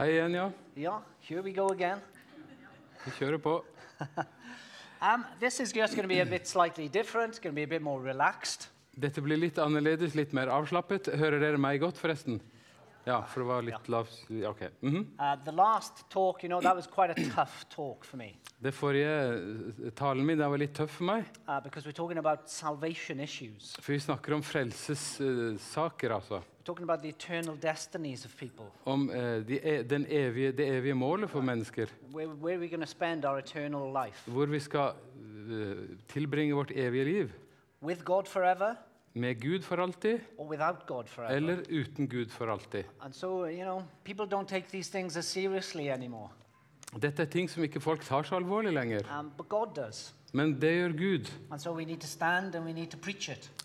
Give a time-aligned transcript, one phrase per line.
[0.00, 0.46] Hei igjen, ja.
[0.80, 0.92] Ja,
[1.28, 1.98] here we go again.
[3.04, 3.58] Vi kjører på.
[5.02, 7.32] Um, this is just going to be a bit slightly different.
[7.34, 8.70] It's going to be a bit more relaxed.
[8.96, 11.08] Dette blir litt annerledes, litt mer avslappet.
[11.20, 12.40] Hører dere meg godt, forresten?
[13.06, 14.60] Ja, for det var litt lavt Ok.
[14.80, 15.04] mhm.
[15.20, 18.72] Uh, the last talk, you know, that was quite a tough talk for me Det
[18.76, 21.24] forrige eh, talen min den var litt tøff for meg.
[21.48, 23.74] uh, because we're talking about salvation issues.
[23.80, 26.42] For vi snakker om frelsessaker, altså.
[26.70, 28.64] We're talking about the eternal destinies of people.
[28.84, 31.86] Om eh, de, e- den evige, det evige målet for mennesker.
[32.14, 34.30] Where, where are we going to spend our eternal life?
[34.30, 34.92] Hvor vi skal
[35.50, 35.76] eh,
[36.08, 37.28] tilbringe vårt evige liv.
[37.82, 38.74] With God forever
[39.14, 41.34] Med Gud for alltid, or without God forever?
[41.34, 42.84] eller uten Gud for alltid.
[43.00, 46.28] And so, you know, people don't take these things as seriously anymore.
[47.02, 49.00] Dette er ting som ikke folk tar så alvorlig lenger.
[49.20, 49.32] Um.
[50.32, 51.30] Men det gjør Gud.
[51.58, 51.76] So.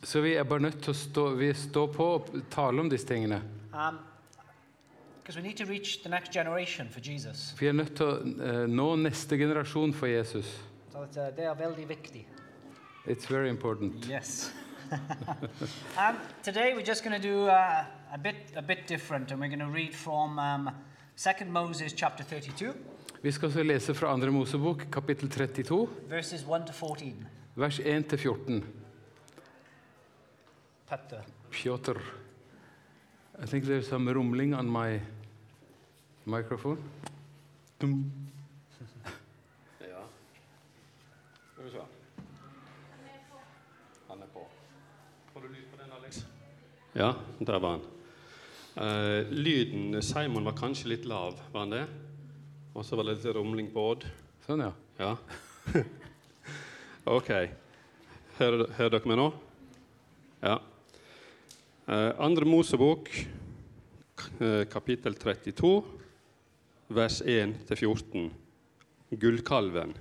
[0.04, 3.08] Så vi er bare nødt til å stå, vi står på og tale om disse
[3.08, 3.42] tingene.
[3.74, 4.00] Um,
[7.60, 10.46] Vi er nødt til å uh, nå neste generasjon for Jesus.
[10.92, 12.26] So it's, uh, they are veldig viktig.
[13.06, 14.06] It's very important.
[14.10, 14.52] Yes.
[15.98, 19.50] um, today we're just going to do uh, a bit a bit different, and we're
[19.50, 20.70] going to read from um,
[21.18, 22.74] 2 Moses chapter 32,
[23.26, 24.32] Vi skal så lese fra 2.
[24.32, 27.26] Mosebok, kapittel 32, verses 1 to 14.
[27.56, 28.62] vers 1-14.
[30.90, 31.24] Petter.
[31.50, 31.98] Pjotr.
[33.44, 35.02] I think there's some rumling on my
[36.26, 36.78] microphone.
[37.82, 38.12] Dum.
[39.80, 40.06] Ja.
[41.54, 41.82] Skal vi se.
[44.08, 44.48] Han er på.
[45.34, 46.26] Får du lyd på den, Alex?
[46.94, 47.82] Ja, der var han.
[48.76, 51.88] Uh, lyden Simon var kanskje litt lav, var han det?
[52.76, 54.02] Og så var det litt rumling på Odd.
[54.44, 54.72] Sånn, ja.
[55.00, 55.14] Ja.
[57.18, 57.30] ok.
[58.36, 59.28] Hører, hører dere meg nå?
[60.44, 60.58] Ja.
[61.88, 63.08] Eh, andre Mosebok,
[64.42, 65.72] eh, kapittel 32,
[67.00, 68.28] vers 1-14.
[69.24, 69.96] Gullkalven.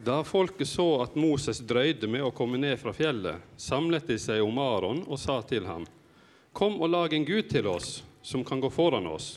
[0.00, 4.40] Da folket så at Moses drøyde med å komme ned fra fjellet, samlet de seg
[4.40, 5.84] om Aron og sa til ham:"
[6.56, 9.36] Kom og lag en gud til oss, som kan gå foran oss.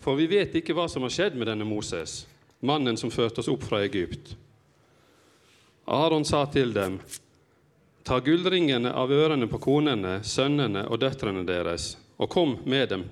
[0.00, 2.24] For vi vet ikke hva som har skjedd med denne Moses,
[2.60, 4.36] mannen som førte oss opp fra Egypt.
[5.86, 7.00] Aron sa til dem:"
[8.06, 13.02] Ta gullringene av ørene på konene, sønnene og døtrene deres, og kom med dem,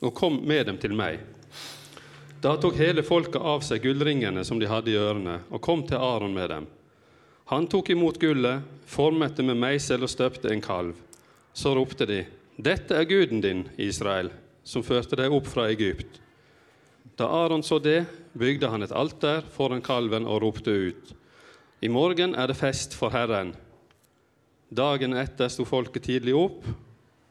[0.00, 1.18] og kom med dem til meg.
[2.42, 5.98] Da tok hele folket av seg gullringene som de hadde i ørene, og kom til
[5.98, 6.68] Aron med dem.
[7.50, 10.94] Han tok imot gullet, formet det med meisel og støpte en kalv.
[11.54, 12.22] Så ropte de,
[12.56, 14.30] Dette er guden din, Israel,
[14.64, 16.20] som førte deg opp fra Egypt.
[17.18, 21.14] Da Aron så det, bygde han et alter foran kalven og ropte ut,
[21.82, 23.56] I morgen er det fest for Herren.
[24.70, 26.62] Dagen etter sto folket tidlig opp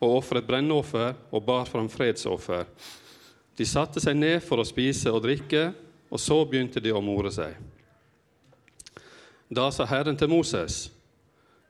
[0.02, 2.66] og ofret brennoffer og bar fram fredsoffer.
[3.56, 5.70] De satte seg ned for å spise og drikke,
[6.12, 7.56] og så begynte de å more seg.
[9.52, 10.90] Da sa Herren til Moses,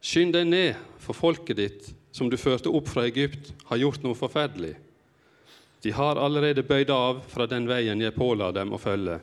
[0.02, 4.18] Skynd deg ned, for folket ditt, som du førte opp fra Egypt, har gjort noe
[4.18, 4.74] forferdelig.
[5.82, 9.18] De har allerede bøyd av fra den veien jeg påla dem å følge.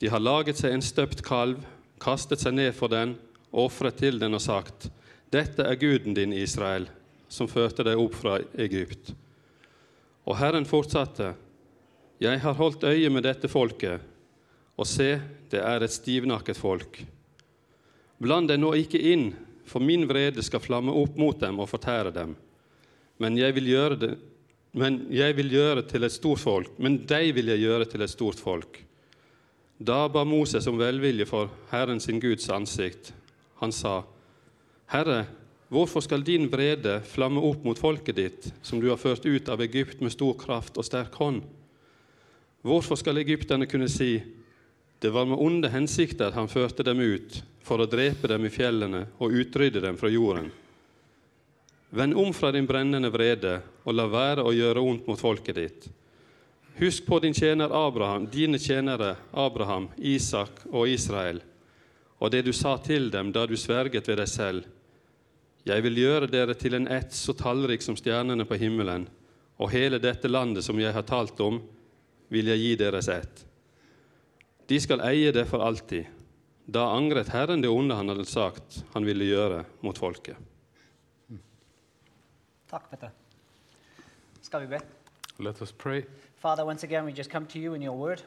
[0.00, 1.62] De har laget seg en støpt kalv,
[2.02, 3.14] kastet seg ned for den,
[3.50, 4.90] ofret til den og sagt:"
[5.32, 6.86] Dette er guden din, Israel,
[7.28, 9.14] som førte deg opp fra Egypt.
[10.26, 11.34] Og Herren fortsatte:"
[12.20, 14.00] Jeg har holdt øye med dette folket,
[14.78, 15.20] og se,
[15.50, 17.00] det er et stivnakket folk.
[18.22, 19.34] Bland deg nå ikke inn,
[19.66, 22.36] for min vrede skal flamme opp mot dem og fortære dem.
[23.18, 24.12] Men jeg vil gjøre det
[24.74, 28.10] men jeg vil gjøre til et stort folk, men deg vil jeg gjøre til et
[28.10, 28.80] stort folk.
[29.78, 33.12] Da ba Moses om velvilje for Herren sin Guds ansikt.
[33.62, 34.00] Han sa,
[34.90, 35.24] Herre,
[35.70, 39.62] hvorfor skal din vrede flamme opp mot folket ditt, som du har ført ut av
[39.62, 41.44] Egypt med stor kraft og sterk hånd?
[42.66, 44.18] Hvorfor skal egypterne kunne si,
[44.98, 49.06] det var med onde hensikter han førte dem ut, for å drepe dem i fjellene
[49.22, 50.50] og utrydde dem fra jorden?
[51.94, 55.84] Vend om fra din brennende vrede, og la være å gjøre ondt mot folket ditt.
[56.80, 61.38] Husk på din tjener Abraham, dine tjenere Abraham, Isak og Israel,
[62.18, 64.64] og det du sa til dem da du sverget ved deg selv.
[65.62, 69.04] Jeg vil gjøre dere til en ett så tallrik som stjernene på himmelen,
[69.62, 71.60] og hele dette landet som jeg har talt om,
[72.26, 73.44] vil jeg gi deres ett.
[74.66, 76.10] De skal eie det for alltid.
[76.66, 80.42] Da angret Herren det onde han hadde sagt han ville gjøre mot folket.
[82.74, 83.10] Takk, Petter.
[84.42, 84.78] Skal vi be?
[85.38, 86.02] Let us pray.
[86.36, 88.22] Father, once again, we just come to you in your word.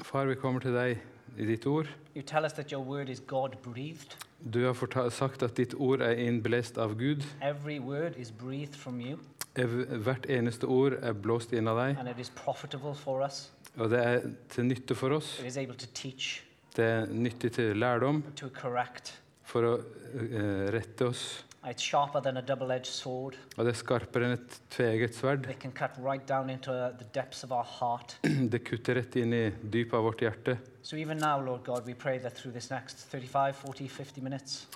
[0.00, 0.98] Far, vi kommer til deg
[1.38, 1.86] i ditt ord.
[2.16, 4.16] You tell us that your word is God breathed.
[4.54, 7.22] Du har sagt at ditt ord er innblåst av Gud.
[7.40, 9.20] Every word is breathed from you.
[9.54, 13.52] Hvert eneste ord er blåst inn av deg, and it is profitable for us.
[13.76, 15.38] og det er til nytte for oss.
[15.38, 16.42] It is able to teach,
[16.76, 19.14] Det er nyttig til lærdom, to correct.
[19.44, 21.44] for å uh, rette oss.
[21.64, 23.36] It's sharper than a double edged sword.
[23.56, 25.44] Og det er skarpere enn et tveegget sverd.
[25.50, 28.16] It can cut right down into the depths of our heart.
[28.52, 30.56] Det kutter rett inn i dypet av vårt hjerte.
[30.82, 34.66] So even now, Lord God, we pray that through this next 35, 40, 50 minutes,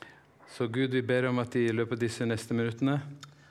[0.54, 3.00] Så Gud, vi ber om at i løpet av disse neste minuttene,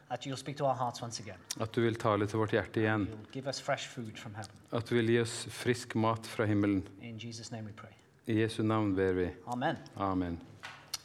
[0.07, 1.37] that you'll speak to our hearts once again.
[1.59, 3.07] at du vil tale til vårt hjerte igjen.
[3.33, 4.55] Give us fresh food from heaven.
[4.71, 6.85] At du vil gi oss frisk mat fra himmelen.
[7.01, 7.91] In Jesus' name we pray.
[8.27, 9.27] I Jesu navn ber vi.
[9.47, 9.75] Amen.
[9.97, 10.39] Amen.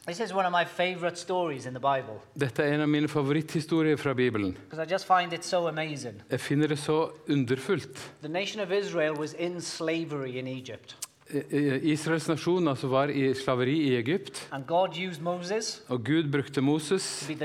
[0.06, 3.08] This is one of my favorite stories in the Bible Dette er en av mine
[3.08, 4.56] favoritthistorier fra Bibelen.
[4.70, 6.22] because I just find it so amazing.
[6.30, 8.12] Jeg finner det så underfullt.
[8.22, 10.96] The nation of Israel was in slavery in Egypt,
[11.30, 17.42] Israels nasjon altså var i slaveri i Egypt, og Gud brukte Moses til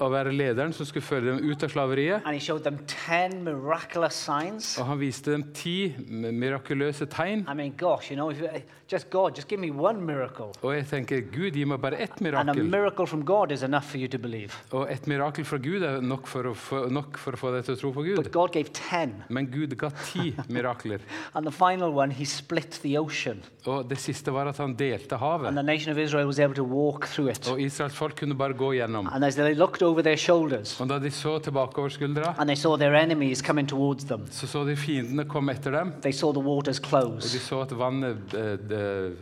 [0.00, 2.22] å være lederen som skulle føre dem ut av slaveriet.
[2.24, 4.78] And he showed them 10 miraculous signs.
[4.78, 7.44] Og han viste dem ti mirakuløse tegn.
[7.48, 8.48] I mean, gosh, you know, you,
[8.88, 10.52] just God, just give me one miracle.
[10.62, 12.64] Og jeg tenker, Gud, gi meg bare ett mirakel.
[12.64, 14.54] miracle from God is enough for you to believe.
[14.72, 17.66] Og et mirakel fra Gud er nok for, å få, nok for å få deg
[17.66, 18.16] til å tro på Gud.
[18.22, 19.24] But God gave 10.
[19.28, 21.02] Men Gud ga ti mirakler.
[21.34, 23.42] And the final one, he split the ocean.
[23.66, 25.54] Og det siste var at han delte And havet.
[25.54, 27.48] the nation of Israel was able to walk through it.
[27.48, 29.06] Og Israels folk kunne bare gå gjennom.
[29.12, 32.48] And as they looked over their shoulders Og da de så tilbake over skuldra, and
[32.48, 35.92] they saw their enemies coming towards them, så så de fiendene komme etter dem.
[36.02, 39.12] they saw the waters Og de så at vannet, eh, de,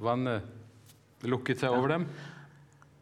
[0.00, 0.42] vannet
[1.22, 2.06] lukket seg over dem,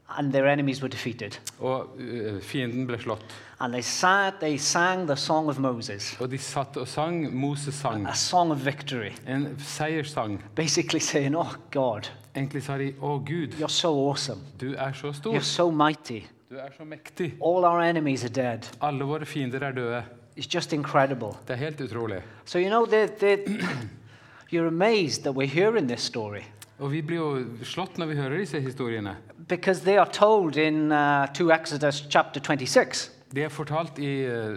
[0.09, 1.39] And their enemies were defeated.
[1.61, 3.25] og eh, fienden ble slått.
[3.61, 7.75] And they sat, they sang the song of Moses, Og de satt og sang Moses
[7.75, 10.41] sang, a song of victory, en seierssang.
[10.55, 14.41] basically saying, Oh God, Egentlig sa de 'Å Gud, you're so awesome.
[14.61, 16.21] du er så stor, You're so mighty.
[16.51, 17.33] du er så mektig'.
[17.41, 18.69] All our enemies are dead.
[18.83, 20.03] Alle våre fiender er døde.
[20.39, 21.29] It's just incredible.
[21.49, 22.23] Det er helt utrolig.
[22.45, 23.37] So, you know, they they
[24.53, 26.43] you're amazed that we're hearing this story
[26.79, 29.17] Og vi blir jo slått når vi hører disse historiene.
[29.49, 33.11] because they are told in uh, 2 Exodus chapter 26.
[33.37, 34.55] De er fortalt i eh,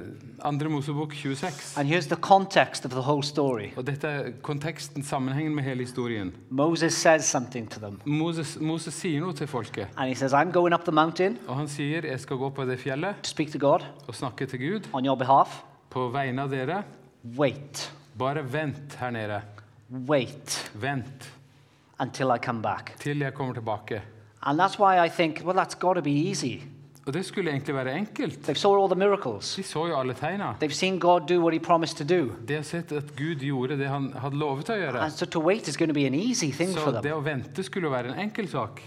[0.48, 1.78] andre Mosebok 26.
[1.78, 5.84] And here's the context of the whole story Og dette er konteksten, sammenhengen med hele
[5.84, 6.32] historien.
[6.50, 8.00] Moses says something to them.
[8.06, 9.88] Moses, Moses sier noe til folket.
[9.98, 12.66] And he says, I'm going up the mountain Og han sier, 'Jeg skal gå på
[12.66, 15.62] det fjellet to speak to God og snakke til Gud on your behalf.
[15.90, 16.84] på vegne av dere.
[17.38, 19.42] Wait, Bare vent her nede.
[20.08, 21.32] wait Vent
[22.00, 22.96] until I come back.
[23.00, 24.02] til jeg kommer tilbake.
[24.42, 26.62] And that's why I think, well, that's got to be easy.
[27.08, 28.42] Og det skulle egentlig være enkelt.
[29.58, 30.52] De så jo alle tegna.
[32.46, 35.08] De har sett at Gud gjorde det han hadde lovet å gjøre.
[36.76, 38.84] So Så det å vente skulle være en enkel sak.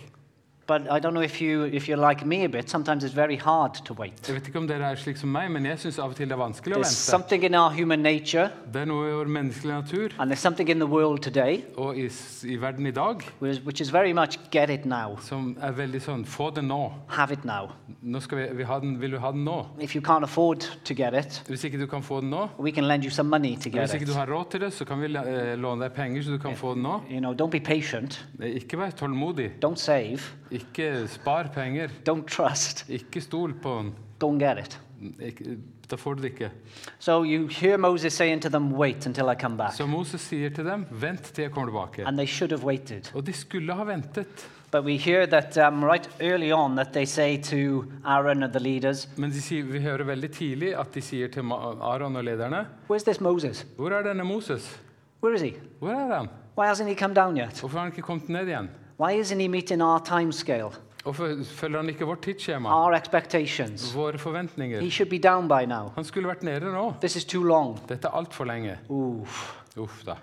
[0.72, 3.36] But I don't know if, you, if you're like me a bit, sometimes it's very
[3.36, 4.26] hard to wait.
[4.28, 6.30] Jeg vet ikke om dere er slik som meg, men jeg synes av og til
[6.30, 7.10] det er vanskelig å There's vente.
[7.12, 10.70] something in our human nature, Det er noe i vår menneskelige natur and there's something
[10.72, 13.90] in the world today, og i, s- i verden i dag which is, which is
[13.92, 16.80] very much get it now, som er veldig sånn Få det nå.
[17.08, 17.68] have it now.
[18.02, 19.58] nå skal vi, vi ha den, vil du ha den nå?
[19.80, 22.70] If you can't afford to get it, Hvis ikke du kan få den nå, we
[22.72, 24.16] can lend you some money to get hvis ikke du it.
[24.16, 26.74] har råd til det, så kan vi eh, låne deg penger så du kan få
[26.74, 27.00] det nå.
[27.10, 29.50] You know, don't be patient, Ikke vær tålmodig.
[29.64, 30.18] don't save,
[30.52, 31.88] Ikke spar penger.
[32.08, 33.94] don't trust, Ikke stol på den.
[34.22, 34.80] Don't get it.
[35.20, 35.56] Ikke,
[35.90, 36.50] da får du det ikke.
[36.98, 39.72] So you hear Moses saying to them, Wait until I come back.
[39.74, 42.06] Så Moses sier til dem, vent til jeg kommer tilbake.
[42.08, 43.10] And they should have waited.
[43.14, 44.48] Og de skulle ha ventet.
[44.72, 48.60] But we hear that um, right early on that they say to Aaron and the
[48.60, 52.66] leaders, Men de sier, vi hører veldig tidlig at de sier til Aaron og lederne,
[52.90, 53.66] Where's this Moses?
[53.76, 54.80] hvor er denne Moses?
[55.22, 55.52] Where is he?
[55.78, 56.28] Hvor er han?
[56.58, 57.60] Why hasn't he come down yet?
[57.60, 58.70] Hvorfor har han ikke kommet ned igjen?
[59.02, 60.70] Why isn't he meeting our time scale,
[61.02, 62.68] Hvorfor følger han ikke vårt tidsskjema?
[62.68, 63.94] our expectations?
[63.94, 64.80] Våre forventninger?
[64.80, 65.90] He should be down by now.
[65.94, 66.94] Han skulle vært nede nå.
[67.00, 67.80] This is too long.
[67.88, 68.78] Dette er altfor lenge.
[68.88, 69.56] Uff.
[69.76, 70.14] Uff da.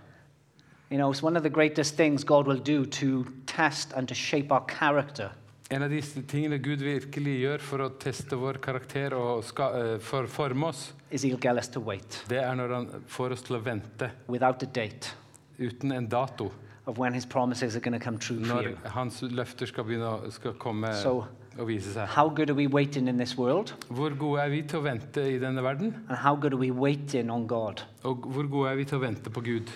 [0.92, 4.16] You know, it's one of the greatest things God will do to test and to
[4.16, 5.30] shape our character
[5.72, 10.00] En av de tingene Gud virkelig gjør for å teste vår karakter og ska, eh,
[10.00, 15.14] for, forme oss, det er når han får oss til å vente without a date
[15.60, 16.50] uten en dato.
[16.90, 18.78] Of when His promises are going to come true for Når you.
[18.86, 21.24] hans løfter skal begynne skal komme so,
[21.60, 22.08] og vise seg.
[22.16, 23.74] How good are we waiting in this world?
[23.90, 25.94] Hvor gode er vi til å vente i denne verden?
[26.10, 27.84] And how good are we waiting on God?
[28.04, 29.72] Og hvor gode er vi til å vente på Gud?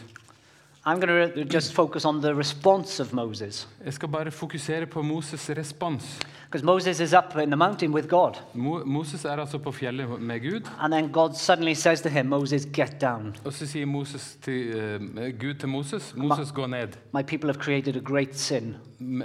[0.86, 3.68] I'm going to just focus on the response of Moses.
[3.86, 6.20] Jeg skal bare fokusere på Moses' respons.
[6.54, 8.38] Because Moses is up in the mountain with God.
[8.54, 12.26] Mo Moses er altså på fjellet med Gud, And then God suddenly says to him,
[12.26, 13.36] Moses, get down.
[13.46, 16.88] og så sier Moses til, eh, Gud til Moses Moses, gå ned.
[17.14, 18.76] My people have created a great sin.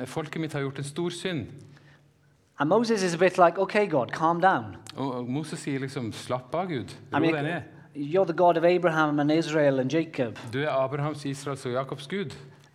[0.04, 1.46] Folket mitt har gjort en stor synd.
[2.58, 4.76] And Moses is a bit like, okay, God, calm down.
[4.96, 6.90] Og Moses sier liksom 'slapp av, Gud'.
[7.12, 7.62] I Ro mean, deg ned.
[7.94, 10.38] you're the God of Abraham and Israel and Jacob.
[10.52, 12.30] Du er Abrahams, Israels og Jakobs Gud.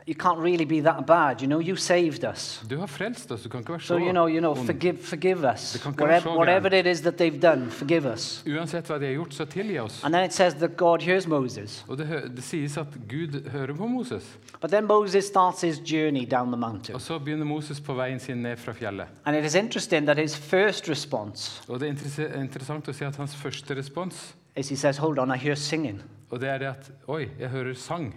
[0.07, 1.41] You can't really be that bad.
[1.41, 2.61] You know, you saved us.
[2.69, 3.43] Du har frelst oss.
[3.43, 5.71] Du kan ikke være så So, you know, you know, forgive, forgive us.
[5.73, 8.43] Det kan ikke være Whatever, whatever it is that they've done, forgive us.
[8.47, 10.03] Uansett hva de har gjort, så tilgi oss.
[10.03, 11.85] And then it says that God hears Moses.
[11.87, 14.23] Og det, det sies at Gud hører på Moses.
[14.61, 16.95] But then Moses starts his journey down the mountain.
[16.95, 19.07] Og så begynner Moses på veien sin ned fra fjellet.
[19.25, 23.15] And it is interesting that his first response Og det er interessant å se at
[23.15, 26.01] hans første respons is he says, Hold on, I hear singing.
[26.33, 28.13] Og det er det at Oi, jeg hører sang.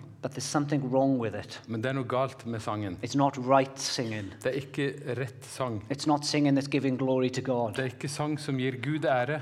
[1.68, 2.96] Men det er noe galt med sangen.
[3.46, 3.78] Right.
[4.42, 4.86] Det er ikke
[5.18, 5.76] rett sang.
[7.76, 9.40] Det er ikke sang som gir Gud ære.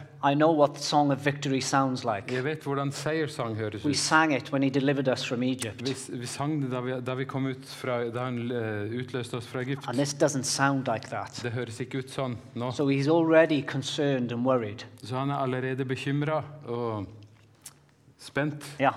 [2.04, 2.34] Like.
[2.34, 3.88] Jeg vet hvordan seierssang høres ut.
[5.88, 9.38] Vi, vi sang det da vi, da vi kom ut fra, da han eh, utløste
[9.40, 9.86] oss fra Egypt.
[9.88, 9.96] Like.
[11.42, 12.72] Det høres ikke ut sånn nå.
[12.76, 12.84] So.
[15.04, 16.42] Så han er allerede bekymra
[18.24, 18.64] spent.
[18.80, 18.94] Yeah.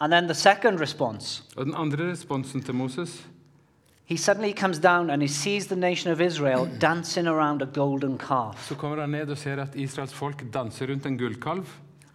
[0.00, 3.26] And then the second response Og den andre responsen til Moses
[4.10, 8.18] he suddenly comes down and he sees the nation of Israel dancing around a golden
[8.18, 8.68] calf.
[8.68, 11.66] Så kommer han ned og ser at Israels folk danser rundt en gullkalv.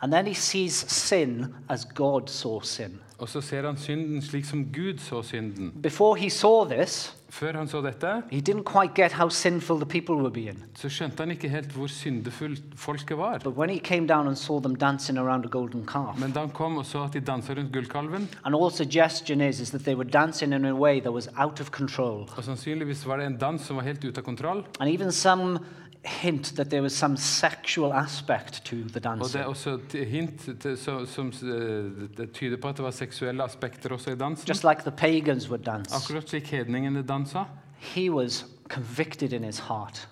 [0.02, 3.00] And then he sees sin as God saw sin.
[3.18, 5.72] Og så ser han synden slik som Gud så synden.
[5.82, 9.86] Before he saw this, Før han så dette, he didn't quite get how sinful the
[9.86, 10.64] people were being.
[10.76, 13.40] så skjønte han ikke helt hvor syndefullt folket var.
[13.44, 16.40] But when he came down and saw them dancing around a golden calf, Men da
[16.40, 19.82] han kom og så at de dansa rundt gullkalven, and all suggestion is, is that
[19.84, 22.30] they were dancing in a way that was out of control.
[22.38, 25.60] og sannsynligvis var det en dans som var helt ute av kontroll, And even some
[26.06, 29.42] hint that there was some sexual aspect to the og det dancing.
[29.44, 33.90] er også hint til, så, som eh, det tyder på at det var seksuelle aspekter
[33.94, 34.48] også i dansen.
[34.48, 35.96] Just like the pagans would dance.
[35.96, 37.44] Akkurat slik hedningene dansa.
[37.78, 40.08] He was convicted in his heart.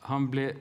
[0.00, 0.52] Han ble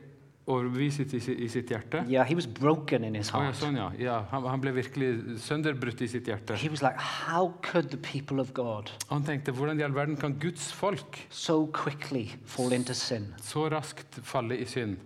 [0.57, 2.03] overbevist i, sitt hjerte.
[2.09, 3.89] Yeah, he was broken in his Å ja, sånn, ja.
[3.99, 6.57] ja han, han ble virkelig sønderbrutt i sitt hjerte.
[6.59, 10.17] He was like, How could the people of God han tenkte hvordan i all verden
[10.19, 13.31] kan Guds folk so quickly fall into sin?
[13.41, 14.99] så raskt falle i synd?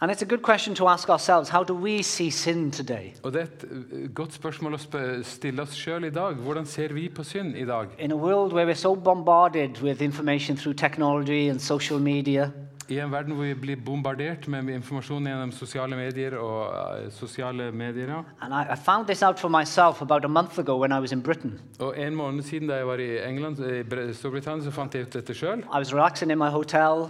[0.00, 3.14] And it's a good question to ask ourselves how do we see sin today?
[3.22, 4.80] Og Det er et eh, godt spørsmål å
[5.24, 6.34] stille oss sjøl i dag.
[6.34, 7.94] Hvordan ser vi på synd i dag?
[7.98, 12.50] In a world where we're so bombarded with information through technology and social media,
[12.88, 17.70] I en verden hvor vi blir bombardert med informasjon gjennom sosiale medier og uh, sosiale
[17.72, 18.08] medier.
[18.08, 18.22] ja.
[18.42, 21.12] and I, I found this out for myself about a month ago when I was
[21.12, 21.60] in Britain.
[21.80, 25.12] Og En måned siden da jeg var i England, i Storbritannia, så fant jeg ut
[25.12, 25.58] dette sjøl.
[25.58, 27.08] I was relaxing in my hotel,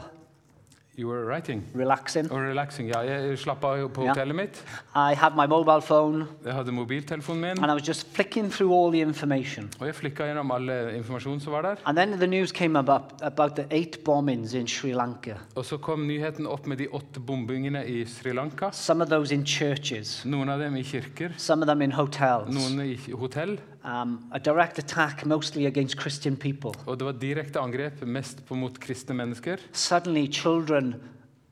[0.98, 1.64] You were writing.
[1.74, 2.30] relaxing.
[2.32, 2.88] Og relaxing.
[2.88, 4.08] Ja, jeg slapp av på yeah.
[4.14, 4.64] hotellet mitt.
[4.94, 7.50] I had my mobile phone, Jeg hadde mobiltelefonen min.
[7.62, 9.70] and I was just flicking through all the information.
[9.80, 11.74] Og jeg flikka gjennom all informasjonen som var der.
[11.86, 15.76] And then the news came about, about the eight bombings in Sri Lanka, Og så
[15.76, 18.70] kom nyheten opp med de åtte bombingene i Sri Lanka.
[18.72, 22.48] some of those in churches, Noen av dem i kirker, some of them in hotels.
[22.54, 23.58] noen i hotell.
[23.84, 26.72] Um, a direct attack mostly against Christian people.
[26.86, 29.60] Og det var direkte angrep mest på mot kristne mennesker.
[29.72, 30.94] Suddenly, children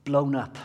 [0.05, 0.57] blown up,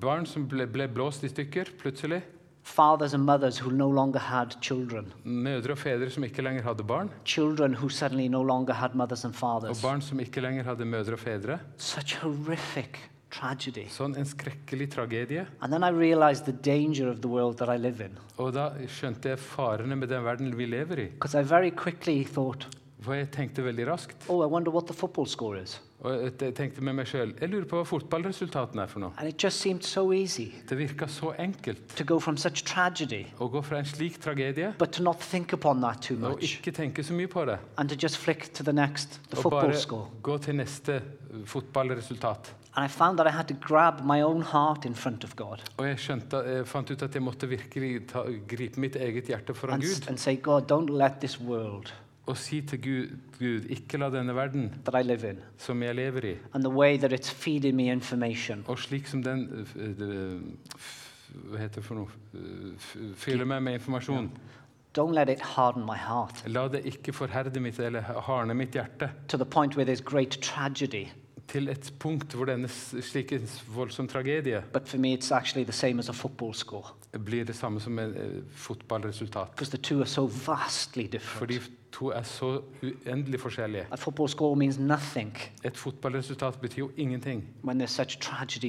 [0.00, 2.22] Barn som ble, ble blåst i stykker plutselig.
[2.62, 6.82] fathers and mothers who no longer had children, Mødre og fedre som ikke lenger hadde
[6.84, 7.10] barn.
[7.24, 9.82] children who suddenly no longer had mothers and Og fathers.
[9.82, 11.58] barn som ikke lenger hadde mødre og fedre.
[11.78, 12.98] Such horrific
[13.30, 13.86] tragedy.
[13.90, 15.46] Sånn en skrekkelig tragedie.
[15.60, 18.18] And then I realized the danger of the world that I live in.
[18.38, 21.08] Og da skjønte jeg farene med den verden vi lever i.
[21.10, 22.66] Because I very quickly thought,
[23.02, 24.24] For jeg tenkte veldig raskt.
[24.28, 25.80] oh, I wonder what the football score is.
[26.00, 29.12] Og jeg tenkte med meg selv, Jeg lurer på hva fotballresultatene er for noe.
[29.18, 33.24] And it just seemed so easy Det virka så enkelt to go from such tragedy,
[33.40, 36.58] å gå fra en slik tragedie but to not think upon that too og much,
[36.58, 37.58] ikke tenke så mye på det.
[37.78, 40.06] and to just flick to the next, the Og football bare score.
[40.22, 41.00] gå til neste
[41.44, 42.54] fotballresultat.
[42.76, 45.62] And I found that I had to grab my own heart in front of God
[45.78, 49.54] Og jeg, skjønte, jeg fant ut at jeg måtte virkelig ta, gripe mitt eget hjerte
[49.54, 51.92] foran and, Gud and say, God, don't let this world
[52.26, 54.72] og si til Gud, Gud ikke la denne verden
[55.62, 59.22] som jeg lever i, and the way that it's feeding me information og slik som
[59.22, 61.02] den uh, f-
[61.36, 62.08] Hva heter det for noe?
[63.18, 64.30] Fyller meg med informasjon.
[64.96, 69.10] Don't let it harden my heart La det ikke forherde mitt eller harne mitt hjerte
[69.28, 71.06] to the point where there's great tragedy.
[71.48, 74.62] Til et punkt hvor denne slik en voldsom tragedie
[74.98, 75.16] me,
[75.64, 76.12] the same as a
[76.54, 79.50] score blir det samme som et eh, fotballresultat.
[79.50, 80.26] because the two are so
[81.20, 81.60] For de
[81.92, 83.86] to er så uendelig forskjellige.
[84.28, 84.78] Score means
[85.64, 88.20] Et fotballresultat betyr jo ingenting when such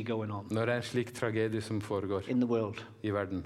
[0.04, 2.86] going on når det er en slik tragedie som foregår in the world.
[3.04, 3.46] i verden.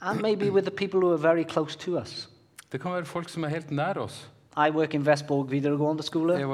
[0.00, 2.28] And maybe with the people who are very close to us.
[2.72, 4.30] Det kan være folk som er helt nær oss.
[4.58, 6.32] I work in Vestborg videregående skole.
[6.38, 6.48] Jeg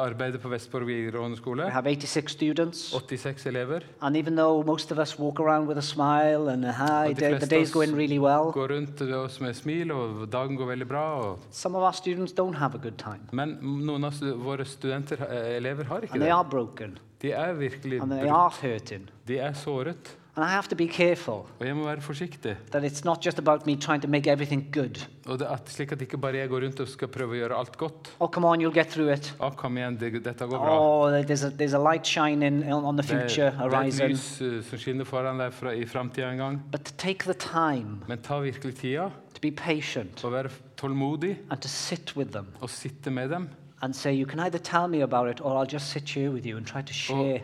[0.00, 1.64] arbeider på Vestborg videregående skole.
[1.64, 2.94] We have 86 students.
[2.94, 3.80] 86 elever.
[4.00, 7.38] And even though most of us walk around with a smile and a hi, the,
[7.38, 11.36] the day's going really well, Går rundt oss med smil, og dagen går veldig bra.
[11.50, 13.20] Some of our students don't have a good time.
[13.32, 16.34] men noen av våre studenter, eh, elever, har ikke And they det.
[16.38, 16.98] are broken.
[17.22, 19.10] De er virkelig And they are hurting.
[19.28, 20.16] De er såret.
[20.36, 22.56] And I have to be careful Og jeg må være forsiktig.
[22.72, 25.06] that it's not just about me trying to make everything good.
[25.26, 27.56] Og det at, slik at ikke bare jeg går rundt og skal prøve å gjøre
[27.58, 28.10] alt godt.
[28.20, 29.34] Oh, come on, you'll get through it.
[29.56, 30.76] Kom igjen, det, dette går bra.
[30.78, 33.64] Oh, there's a, there's a light shining on, on the Det, er- future det er
[33.66, 34.08] et horizon.
[34.08, 36.60] lys eh, som skinner foran deg fra, i framtida en gang.
[36.72, 41.38] But to take the time Men ta virkelig tida to be patient og være tålmodig
[41.50, 43.48] and to sit with them og sitte med dem.
[43.82, 46.46] and say, you can either tell me about it or I'll just sit here with
[46.46, 47.40] you and try to share.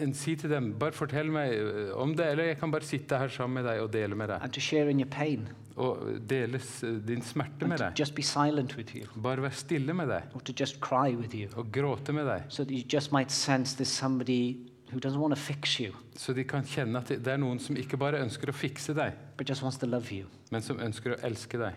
[0.00, 3.18] En, si til dem bare fortell meg eh, om det, eller jeg kan bare sitte
[3.18, 4.42] her sammen med deg og dele med deg.
[4.42, 5.48] and to share in your pain.
[5.76, 6.58] Og dele
[7.06, 7.92] din smerte And med deg.
[7.98, 11.34] just be silent with you Bare være stille med deg or to just cry with
[11.34, 11.48] you.
[11.56, 12.42] og gråte med deg.
[12.48, 14.56] So that you just might sense there's somebody
[14.92, 17.58] who doesn't want to fix you, Så de kan kjenne at det det er noen
[17.58, 20.26] som ikke bare ønsker å fikse deg, but just wants to love you.
[20.50, 21.72] men som ønsker å elske deg.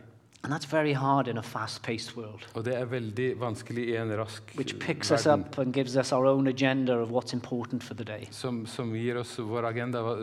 [0.45, 3.95] And that's very hard in a fast paced world, Og det er veldig vanskelig i
[3.97, 7.83] en rask which picks us up and gives us our own agenda of what's important
[7.83, 8.27] for the day.
[8.31, 10.13] Som, som gir oss vår agenda, hva,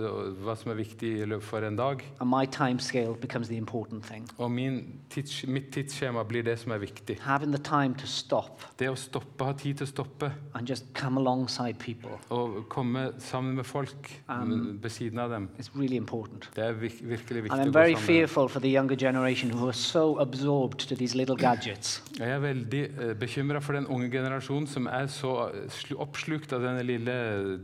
[0.44, 2.04] hva som er viktig for en dag.
[2.20, 4.28] And my time scale becomes the important thing.
[4.38, 7.18] Og min tids, mitt tidsskjema blir det som er viktig.
[7.26, 10.84] Having the time to stop Det å stoppe, ha tid til å stoppe and just
[10.94, 15.48] come alongside people og komme sammen med folk Um, ved siden av dem.
[15.58, 16.50] is really important.
[16.56, 19.72] Det er vir virkelig viktig And I'm very fearful for the younger generation who are
[19.72, 22.02] so absorbed to these little gadgets.
[22.18, 26.62] Jeg er veldig uh, bekymra for den unge generasjonen som er så eh, oppslukt av
[26.66, 27.16] denne lille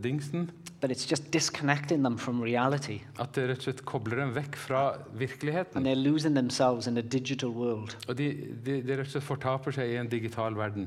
[0.03, 0.51] dingsen
[0.81, 3.01] But it's just disconnecting them from reality.
[3.19, 5.83] at det rett og slett kobler dem vekk fra And virkeligheten.
[5.83, 7.97] they're losing themselves in a digital world.
[8.09, 8.29] Og de,
[8.63, 10.87] de, de rett og slett fortaper seg i en digital verden.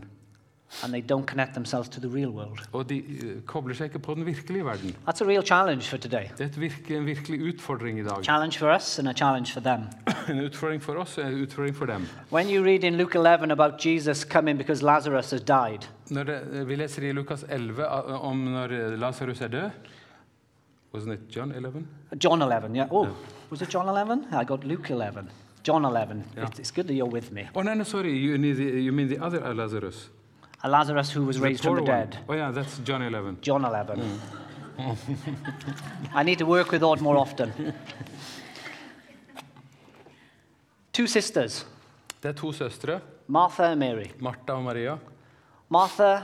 [0.83, 2.59] And they don't connect themselves to the real world.
[2.71, 4.95] Og de eh, kobler seg ikke på den virkelige verden.
[5.07, 6.29] That's a real challenge for today.
[6.37, 8.23] Det er et virke, en virkelig utfordring i dag.
[8.23, 9.81] Challenge for us and a challenge for them.
[10.29, 12.07] En utfordring for oss og en utfordring for dem.
[12.31, 16.67] When you read in Luke 11 about Jesus coming because Lazarus has died, Når det,
[16.67, 19.69] vi leser i Lukas 11 om når Lasarus er død
[20.93, 21.87] Wasn't it John 11?
[22.23, 22.87] John 11, yeah.
[22.91, 23.07] Oh,
[23.49, 24.25] was it John 11?
[24.31, 25.29] I got Luke 11.
[25.63, 26.23] John 11.
[26.35, 26.47] Yeah.
[26.47, 27.47] It's, it's good that you're with me.
[27.55, 28.17] Oh, no, no, sorry.
[28.17, 30.09] You, the, you mean the other Lazarus?
[30.63, 31.91] A Lazarus who was The raised from the one.
[31.99, 32.17] dead.
[32.27, 33.37] Oh, yeah, that's John 11.
[33.41, 34.21] John 11.
[36.15, 37.51] I need to work with Odd more often.
[40.93, 41.65] Two sisters,
[42.23, 44.05] Det er to søstre, Martha and Mary.
[44.19, 44.97] Martha og Maria.
[45.69, 46.17] Martha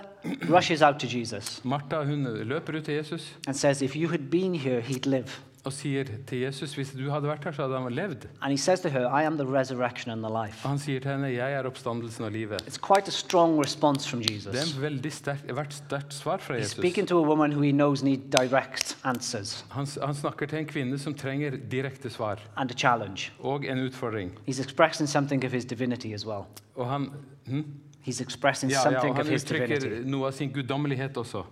[0.49, 4.29] rushes out to Jesus Martha hun løper ut til Jesus and says, If you had
[4.31, 5.29] been here, he'd live.
[5.67, 8.27] Og sier til Jesus hvis du hadde vært her, så hadde han levd.
[8.41, 10.63] And he says to her, I am the resurrection and the life.
[10.63, 12.63] Og han sier til henne, 'Jeg er oppstandelsen og livet'.
[12.67, 14.75] It's quite a strong response from Det er Jesus.
[14.75, 16.77] en veldig sterk, sterkt svar fra He's Jesus.
[16.77, 20.65] speaking to a woman who he knows need direct answers Han, han snakker til en
[20.65, 23.31] kvinne som trenger direkte svar and a challenge.
[23.39, 24.31] og en utfordring.
[24.47, 26.43] He's expressing something of his divinity as well.
[26.75, 27.09] Og han,
[27.47, 27.65] hm?
[28.07, 29.73] He's expressing ja, ja, something og of han his divinity.
[29.73, 31.43] uttrykker noe av sin guddommelighet også.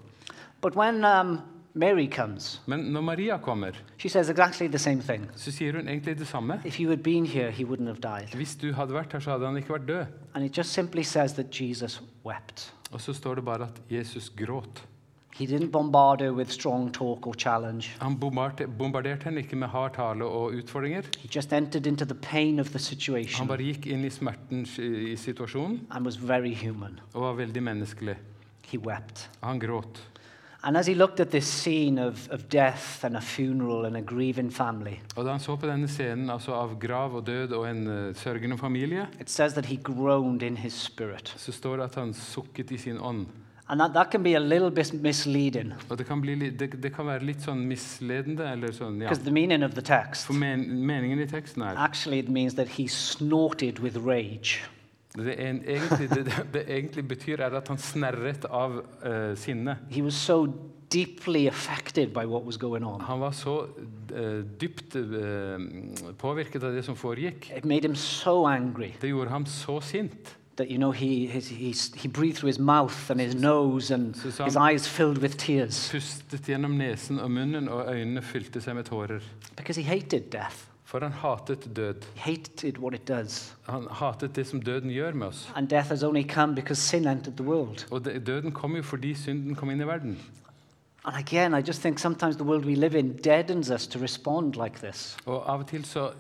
[0.62, 1.40] But when um,
[1.78, 5.28] Mary comes, Men når Maria kommer, she says exactly the same thing.
[5.36, 6.62] så sier hun egentlig det samme.
[6.66, 8.36] If you had been here, he wouldn't have died.
[8.36, 10.06] Hvis du hadde vært her, så hadde han ikke vært død.
[10.34, 12.74] And it just simply says that Jesus wept.
[12.92, 14.86] Og så står det bare at Jesus gråt.
[15.36, 17.90] He didn't bombard her with strong talk or challenge.
[18.02, 21.02] Han bombarderte, bombarderte henne ikke med hard tale og utfordringer.
[21.20, 24.64] He just entered into the pain of the Han situation bare gikk inn i smerten
[24.80, 27.00] i i situasjonen and was very human.
[27.14, 28.16] og var veldig menneskelig.
[28.66, 29.30] He wept.
[29.44, 30.00] Han gråt.
[30.68, 34.02] And as he looked at this scene of, of death and a funeral and a
[34.02, 37.68] grieving family, Og da han så på denne scenen altså av grav og død og
[37.70, 41.34] en eh, sørgende familie, it says that he groaned in his spirit.
[41.38, 43.26] så står det at han sukket i sin ånd.
[43.68, 46.84] And that, that can be a little bit misleading Og det kan, bli, li- det,
[46.84, 49.08] det kan være litt sånn misledende, eller sånn, ja.
[49.10, 52.54] because the meaning of the text For men, meningen i teksten er actually it means
[52.56, 54.62] that he snorted with rage.
[55.16, 59.78] Det, en, egentlig, det, det, egentlig betyr er at han snerret av uh, sinne.
[60.12, 60.40] So.
[63.08, 65.60] Han var så uh, dypt uh,
[66.20, 67.52] påvirket av det som foregikk.
[67.96, 68.40] So
[69.02, 70.36] Det gjorde ham så sint.
[70.58, 74.16] that you know he, his, he, he breathed through his mouth and his nose and
[74.16, 78.76] So his eyes filled with tears Pustet gjennom nesen og munnen, og øynene fylte seg
[78.76, 79.22] med tårer.
[79.58, 80.75] because he hated death.
[80.86, 82.06] For han hatet død.
[82.16, 83.56] Hated what it does.
[83.68, 85.50] Han hatet det som døden gjør med oss.
[85.56, 87.86] And death has only come because sin entered the world.
[87.92, 90.18] Og døden kom jo fordi synden kom inn i verden.
[91.08, 94.56] And again, I just think sometimes the world we live in deadens us to respond
[94.56, 95.18] like this.
[95.26, 96.12] Og av og til så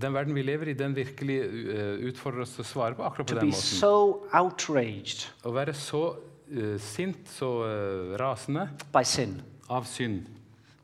[0.00, 3.26] Den verden vi lever i, den virkelig eh, utfordrer oss til å svare på akkurat
[3.26, 3.80] på To den be måten.
[3.80, 7.50] so outraged Å være så uh, sint, så
[8.20, 10.26] rasende by sin, av synd,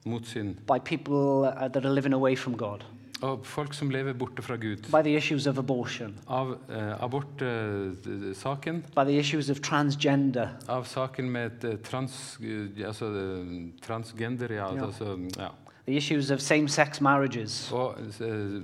[0.04, 0.56] mot synd.
[0.66, 2.84] by people uh, that are living away from God,
[3.22, 4.76] Og folk som lever borte fra Gud.
[4.90, 11.30] by the issues of abortion, Av eh, abortsaken, by the issues of transgender, av saken
[11.30, 13.46] med eh, trans, eh, altså, eh,
[13.82, 14.86] transgender, ja, yeah.
[14.86, 15.48] Altså, ja.
[15.86, 18.60] the issues of same sex marriages, Og eh,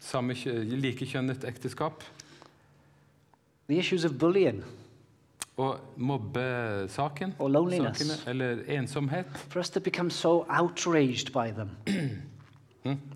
[0.00, 2.04] samme likekjønnet ekteskap.
[3.68, 4.64] the issues of bullying.
[5.56, 7.34] Og mobbesaken.
[7.38, 7.98] Or loneliness.
[7.98, 9.26] sakene, Eller ensomhet.
[9.48, 11.70] For us to become so outraged by them.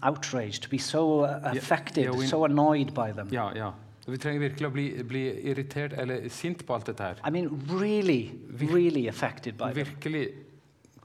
[0.02, 3.28] outraged, to be so uh, affected, yeah, we- so annoyed by them.
[3.32, 3.72] Ja, ja.
[4.06, 5.20] Vi trenger virkelig å bli, bli
[5.52, 7.20] irritert eller sint på alt dette her.
[7.24, 8.32] I mean, really,
[8.70, 9.84] really affected by them.
[9.84, 10.28] Virkelig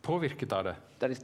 [0.02, 0.76] påvirket av det.
[1.00, 1.24] That it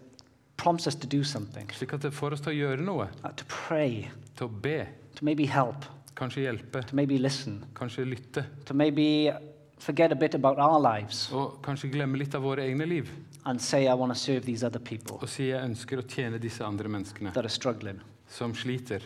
[0.57, 3.07] prompts us to do something, Slik at det får oss til å gjøre noe.
[3.23, 4.85] uh, to pray, Til å be.
[5.15, 6.83] to maybe help, Kanskje hjelpe.
[6.87, 8.45] to maybe listen, Kanskje lytte.
[8.65, 9.31] to maybe
[9.79, 13.09] forget a bit about our lives Og kanskje glemme litt av våre egne liv.
[13.45, 16.39] And say, I want to serve these other people Og si jeg ønsker å tjene
[16.39, 17.99] disse andre menneskene that are struggling.
[18.27, 19.01] som sliter.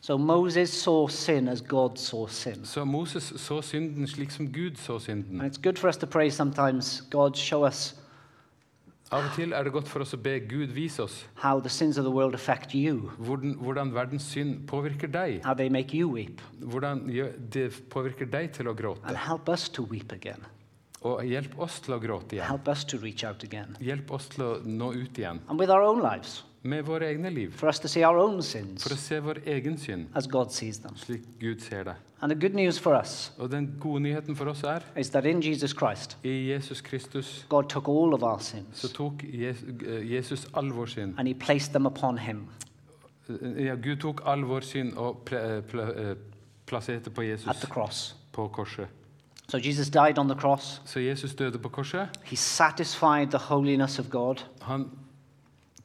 [0.00, 2.64] So Moses saw sin as God saw sin.
[2.64, 5.40] Så Moses så synden slik som Gud så synden.
[5.40, 7.94] And it's good for us to pray sometimes, God, show us
[9.12, 11.68] Av og til er det godt for oss å be Gud vise oss how the
[11.70, 15.44] sins of the world affect you, hvordan, hvordan verdens synd påvirker deg.
[15.44, 19.14] how they make you weep, Hvordan gjør- det påvirker deg til å and gråte.
[19.16, 20.42] help us to weep again.
[21.02, 22.46] Og hjelp oss til å gråte igjen.
[22.48, 23.76] Help us to reach out again.
[23.80, 27.30] Hjelp oss til å nå ut igjen And with our own lives, med våre egne
[27.30, 27.52] liv.
[27.54, 28.40] for us to see our own
[28.82, 30.96] For å se vår egen synd as God sees them.
[30.96, 31.94] slik Gud ser det.
[32.22, 34.80] And the good news for us Og den gode nyheten for oss er
[35.74, 38.38] Christ, i Jesus Kristus God took all of our
[38.72, 39.64] så tok Jes-
[40.10, 41.14] Jesus all vår synd.
[41.18, 42.48] and he placed them upon him.
[43.58, 46.14] Ja, Gud tok all vår synd og eh, eh,
[46.66, 47.66] plasserte på Jesus
[48.32, 48.88] på korset.
[49.48, 50.80] So Jesus died on the cross.
[50.84, 52.08] Så Jesus døde på korset.
[52.24, 54.90] He satisfied the holiness of God Han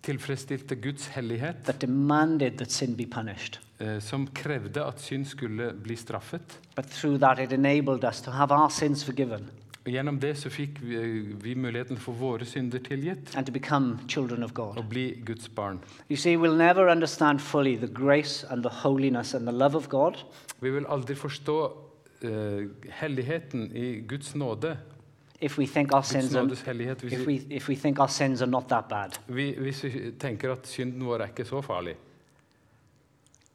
[0.04, 3.60] tilfredsstilte Guds hellighet, that demanded that sin be punished.
[3.80, 6.60] eh, som krevde at synd skulle bli straffet.
[6.76, 9.50] But through that, it enabled us to have our sins forgiven
[9.86, 10.96] Og Gjennom det så fikk vi,
[11.42, 14.78] vi muligheten for våre synder tilgitt and to become children of God.
[14.78, 15.80] og bli Guds barn.
[16.10, 19.90] You see, we'll never understand fully the grace and the holiness and the love of
[19.90, 20.14] God
[20.62, 21.72] Vi vil aldri forstå eh,
[22.90, 24.78] helligheten i Guds nåde.
[25.42, 26.48] if we think our sins are,
[27.04, 29.18] if we, if we think our sins are not that bad.
[29.28, 31.96] vi, hvis vi tenker at synden vår er ikke så farlig.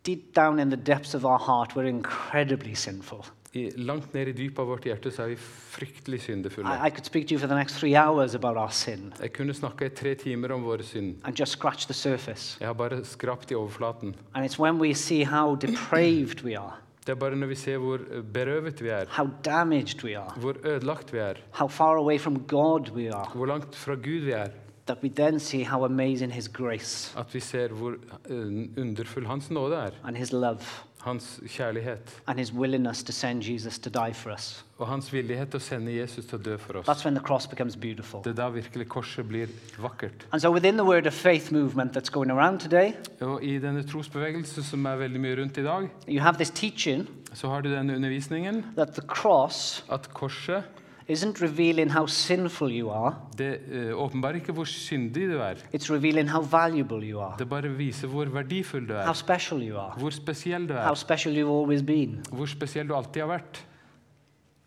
[0.07, 3.27] Deep down in the depths of our heart, we're incredibly sinful.
[3.55, 6.69] I, langt ned i dypet av vårt hjerte så er vi fryktelig syndefulle.
[6.69, 9.33] I, I could speak to you for the next three hours about our sin Jeg
[9.33, 11.15] kunne snakka i tre timer om synd.
[11.25, 12.59] and just scratch the surface.
[12.61, 14.15] Jeg har bare skrapt i overflaten.
[14.35, 16.75] And it's when we see how depraved we are,
[17.07, 20.33] Det er bare når vi ser hvor eh, berøvet vi er, how damaged we are,
[20.41, 24.25] hvor ødelagt vi er, how far away from God we are, hvor langt fra Gud
[24.25, 24.47] vi er,
[24.87, 27.95] that we then see how amazing His grace at vi ser hvor
[28.31, 29.91] eh, underfull Hans nåde er.
[30.05, 30.59] and His love
[31.07, 34.65] Hans kjærlighet and His willingness to send Jesus to die for us.
[34.79, 36.87] og hans villighet til å sende Jesus til å dø for oss.
[36.89, 38.21] That's when the cross becomes beautiful.
[38.25, 39.49] Det er da virkelig korset blir
[39.81, 40.27] vakkert.
[40.33, 43.83] And so, within the Word of Faith movement that's going around today, Og I denne
[43.87, 47.71] trosbevegelsen som er veldig mye rundt i dag, you have this teaching så har du
[47.73, 50.65] denne undervisningen that the cross at korset
[51.09, 55.55] isn't revealing how sinful you are, det eh, åpenbarer ikke hvor syndig du er.
[55.75, 59.63] it's revealing how valuable you are, Det bare viser hvor verdifull du how er, special
[59.63, 62.21] you are, hvor spesiell du how er, special you've always been.
[62.33, 63.63] hvor spesiell du alltid har vært.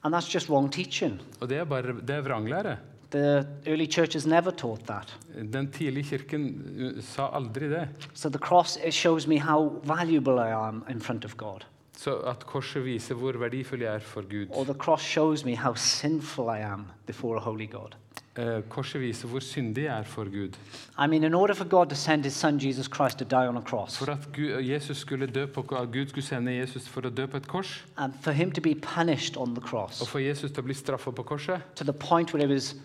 [0.04, 1.20] And that's just wrong teaching.
[1.42, 2.78] Og det er bare det er vranglære.
[3.12, 5.18] The early churches never taught that.
[5.54, 6.44] Den tidlige kirken
[6.80, 7.88] eh, sa aldri det.
[8.14, 11.66] So the cross shows me how valuable I am in front of God.
[12.00, 14.48] Så at korset viser hvor verdifull jeg er for Gud.
[14.56, 17.98] Or the cross shows me how sinful I am before a holy God.
[18.40, 20.56] Eh, Korset viser hvor syndig jeg er for Gud.
[20.98, 23.58] I mean, in order for God to send his son Jesus Christ to die on
[23.58, 27.02] a cross, For at Gud, Jesus skulle dø på, at Gud skulle sende Jesus for
[27.02, 30.08] å dø på et kors, and for him to be punished on the og cross
[30.08, 32.76] for Jesus til å bli straffa på korset, to the point where it was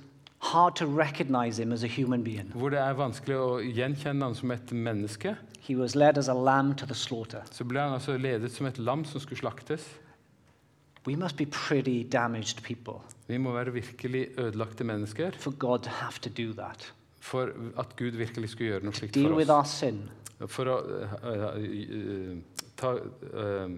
[0.53, 4.35] hard to recognize him as a human being, hvor det er vanskelig å gjenkjenne han
[4.37, 7.43] som et menneske, he was led as a lamb to the slaughter.
[7.51, 9.87] så ble han altså ledet som et lam som skulle slaktes.
[11.07, 15.91] We must be pretty damaged people Vi må være virkelig ødelagte mennesker for God to
[15.91, 16.93] have to do that.
[17.21, 19.83] for at Gud virkelig skulle gjøre noe slikt Deal for with oss.
[19.83, 20.03] our sin,
[20.47, 22.37] For å uh, uh,
[22.77, 23.71] ta, uh,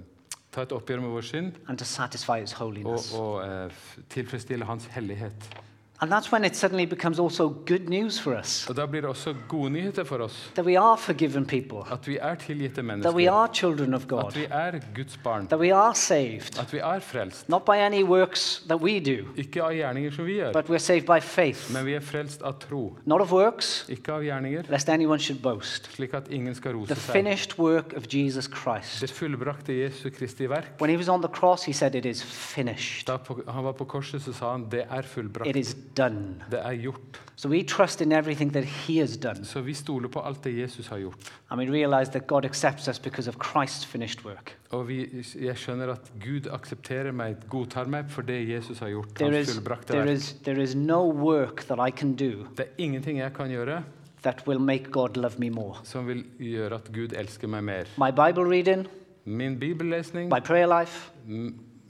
[0.53, 3.13] ta et oppgjør med vår synd and to satisfy his og, holiness.
[3.15, 3.71] og
[4.11, 5.51] tilfredsstille Hans hellighet.
[6.01, 9.09] And that's when it suddenly becomes also good news for us Og Da blir det
[9.11, 10.51] også gode nyheter for oss.
[10.55, 14.25] that we are forgiven people, At vi er tilgitte that we are children of God,
[14.25, 15.47] At vi er Guds barn.
[15.47, 17.49] that we are saved, At vi er frelst.
[17.49, 20.79] not by any works that we do, Ikke av gjerninger som vi gjør, but we're
[20.79, 22.97] saved by faith, men vi er frelst av tro.
[23.05, 25.89] not of works, Ikke av gjerninger, lest anyone should boast.
[25.97, 27.13] slik at ingen skal The rose seg.
[27.13, 29.01] finished work of Jesus Christ.
[29.01, 30.73] Det fullbrakte Jesu Kristi verk.
[30.81, 33.07] When he was on the cross, he said, It is finished.
[33.07, 33.17] Da
[33.49, 35.57] han var på korset, så sa han det er It fullbrakt.
[35.57, 36.43] is done.
[36.51, 37.23] Det er gjort.
[37.37, 39.45] So we trust in everything that he has done.
[39.45, 41.33] Så vi stoler på alt det Jesus har gjort.
[41.51, 44.57] And we realize that God accepts us because of Christ's finished work.
[44.71, 49.15] Og vi, jeg skjønner at Gud aksepterer meg, godtar meg for det Jesus har gjort.
[49.15, 53.19] There is, there, is, there is no work that I can do Det er ingenting
[53.19, 53.83] jeg kan gjøre
[54.23, 55.77] that will make God love me more.
[55.85, 57.85] som vil gjøre at Gud elsker meg mer.
[57.99, 58.87] My Bible reading,
[59.25, 61.13] Min bibellesning my prayer life,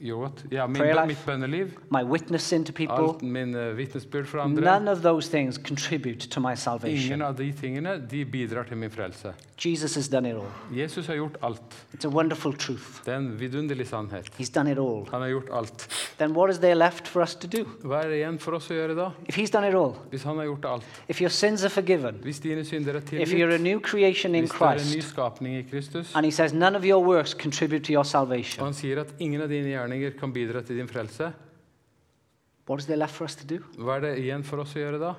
[0.01, 0.43] jo, what?
[0.51, 1.07] Yeah, min, life.
[1.07, 5.57] mitt bønneliv, my witnessing to people, alt min vitnesbyrd for andre none of those things
[5.57, 7.21] contribute to my Ingen salvation.
[7.21, 9.33] av de tingene de bidrar til min frelse.
[9.65, 10.51] Jesus has done it all.
[10.71, 11.85] Jesus har gjort alt.
[11.95, 13.01] It's a wonderful truth.
[13.05, 14.29] Det er en vidunderlig sannhet.
[14.39, 15.07] He's done it all.
[15.11, 15.87] Han har gjort alt.
[16.19, 17.63] Then what is there left for us to do?
[17.83, 19.09] Hva er det igjen for oss å gjøre da?
[19.25, 20.83] If He's done it all, Hvis han har gjort alt?
[21.09, 24.43] if your sins are forgiven, Hvis dine synder er if you're a new creation in
[24.45, 26.15] Hvis du er en ny Christ, skapning i Kristus?
[26.15, 29.07] and He says none of your works contribute to your Og salvation, han sier at
[29.19, 29.86] ingen av dine gjerninger
[30.19, 31.31] kan bidra til din frelse.
[33.79, 35.13] Hva er det igjen for oss å gjøre da?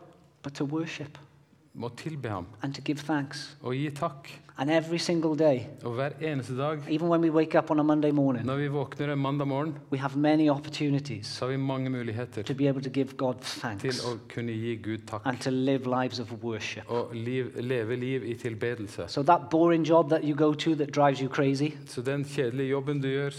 [1.79, 3.57] Må tilbe ham and to give thanks.
[3.63, 4.29] og gi takk.
[4.61, 7.83] And every single day, Og hver eneste dag even when we wake up on a
[7.83, 11.57] Monday morning, når vi våkner en mandag morgen, we have many opportunities så har vi
[11.57, 13.35] mange muligheter to be able to give God
[13.79, 15.23] til å kunne gi Gud takk.
[15.25, 16.83] and to live lives of worship.
[16.91, 19.05] Og liv, leve liv i tilbedelse.
[19.09, 22.69] So that boring job that you go to that drives you crazy, Så den kjedelige
[22.69, 23.31] jobben du gjør,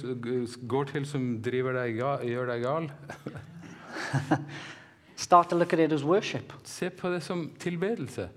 [0.67, 2.89] går til som driver deg ga, gjør deg gal,
[5.19, 6.53] start to look at it as worship.
[6.63, 8.29] se på det som tilbedelse.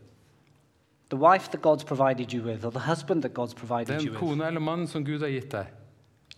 [1.11, 4.13] The wife that God's provided you with, or the husband that God's provided Den you
[4.13, 5.67] with, eller mannen som Gud har gitt deg.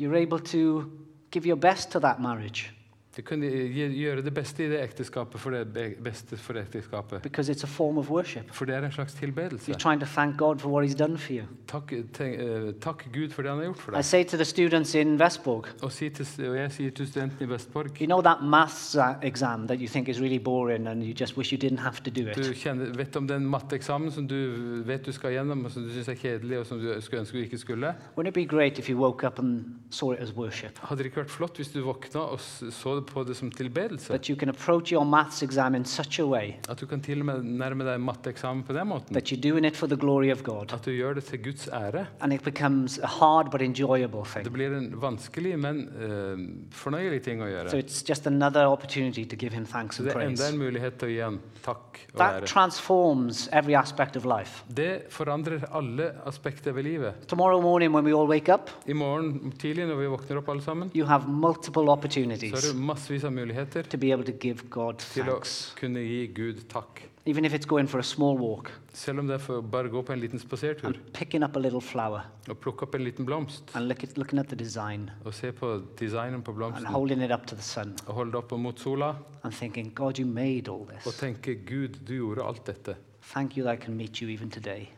[0.01, 0.91] you're able to
[1.33, 2.73] give your best to that marriage
[3.17, 7.23] Du kunne gjøre det beste i det ekteskapet for det beste for ekteskapet.
[7.23, 8.51] because it's a form of worship.
[8.53, 9.71] For det er en slags tilbedelse.
[9.71, 11.43] You're trying to thank God for what He's done for you.
[11.69, 14.05] Takk, eh, takk Gud for det han har gjort for I deg.
[14.05, 17.53] say to the students in Vestborg, Og, si til, og jeg sier til studentene i
[17.53, 21.37] Vestborg you know that maths exam that you think is really boring and you just
[21.37, 25.07] wish you didn't have to do Du kjenner, vet om den matteeksamen som du vet
[25.07, 27.43] du skal gjennom, og som du syns er kjedelig, og som du skulle ønske du
[27.43, 27.95] ikke skulle?
[28.17, 30.79] Wouldn't it be great if you woke up and saw it as worship?
[30.83, 34.09] Hadde det ikke vært flott hvis du våkna og så så på det som tilbedelse?
[34.09, 37.21] That you can approach your maths exam in such a way At du kan til
[37.21, 39.13] og med nærme deg matteeksamen på den måten?
[39.15, 40.73] that you're doing it for the glory of God.
[40.73, 42.07] At du gjør det til Guds ære?
[42.21, 44.53] And it becomes a hard but enjoyable Det thing.
[44.53, 46.39] blir en vanskelig, men eh,
[46.71, 47.83] fornøyelig ting å So gjøre.
[47.85, 50.53] it's just another opportunity to give Him thanks Så and det er enda praise.
[50.55, 52.47] en mulighet til å gi han takk og That ære.
[52.47, 54.65] transforms every aspect of life.
[54.77, 57.15] Det forandrer alle aspekter ved livet.
[57.29, 60.63] Tomorrow morning, when we all wake up, I morgen tidlig når vi våkner opp alle
[60.63, 64.33] sammen, you have multiple så har opportunities du massevis av muligheter to be able to
[64.41, 65.75] give God til å thanks.
[65.81, 67.05] kunne gi Gud takk.
[67.27, 69.93] Even if it's going for a small walk Selv om det er for bare å
[69.95, 73.05] gå på en liten spasertur and picking up a little flower og plukke opp en
[73.07, 76.59] liten blomst and look at, looking at the design og se på designen på and
[76.61, 79.89] blomsten holding it up to the sun og holde det opp mot sola and thinking,
[79.95, 81.17] God, you made all og this.
[81.17, 82.97] tenke Gud, du gjorde alt dette.
[83.33, 84.91] Thank you that I can meet you even today.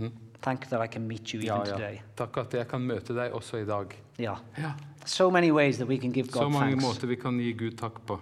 [0.00, 0.10] Mm.
[0.42, 1.76] Thank you that I can meet you Ja, even ja.
[1.78, 2.00] today.
[2.16, 3.94] Takk at jeg kan møte deg også i dag.
[4.18, 4.40] Yeah.
[4.58, 4.72] Ja.
[5.04, 6.84] So many ways that we can give Så God mange thanks.
[6.84, 8.18] måter vi kan gi Gud takk på.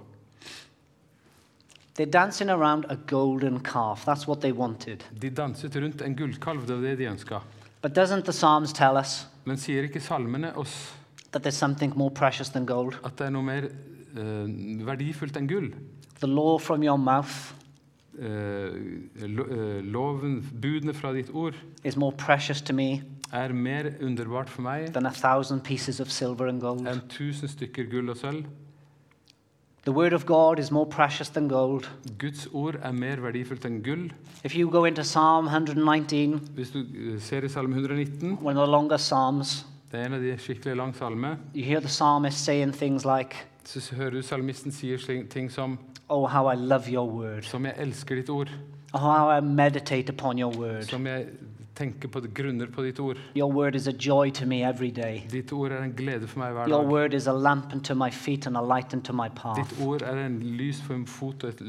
[1.95, 4.05] They're dancing around a golden calf.
[4.07, 5.05] That's what they wanted.
[5.23, 7.41] De danset rundt en gullkalv, det var det de ønska.
[7.83, 10.95] But doesn't the Psalms tell us Men sier ikke salmene oss
[11.33, 12.95] that there's something more precious than gold?
[13.05, 15.73] at det er noe mer eh, verdifullt enn gull?
[16.21, 17.53] The law from your mouth
[18.13, 18.73] Eh,
[19.27, 24.49] lo, eh, loven, budene fra ditt ord, is more precious to me er mer underbart
[24.51, 26.87] for meg than a thousand pieces of silver and gold.
[26.87, 28.45] enn tusen stykker gull og sølv.
[29.85, 31.89] The word of God is more precious than gold.
[32.19, 34.11] Guds ord er mer verdifullt enn gull.
[34.45, 38.67] If you go into Psalm 119, Hvis du eh, ser i Salme 119, one of
[38.67, 42.45] the longer Psalms, det er en av de skikkelig lange salme, you hear the psalmist
[42.45, 44.99] saying things like, så hører du salmisten sier
[45.31, 47.43] ting som Oh, how I love your word.
[47.43, 48.49] Som jeg elsker ditt ord.
[48.95, 50.83] Oh, how I meditate upon your word.
[50.85, 51.27] Som jeg
[51.75, 53.17] tenker på grunner på ditt ord.
[53.35, 55.25] Your word is a joy to me every day.
[55.31, 56.93] Ditt ord er en glede for meg hver Your dag.
[56.93, 59.81] word is a lamp unto my feet and a light unto my Ditt path.
[59.81, 61.61] ord er en lys for min fot og et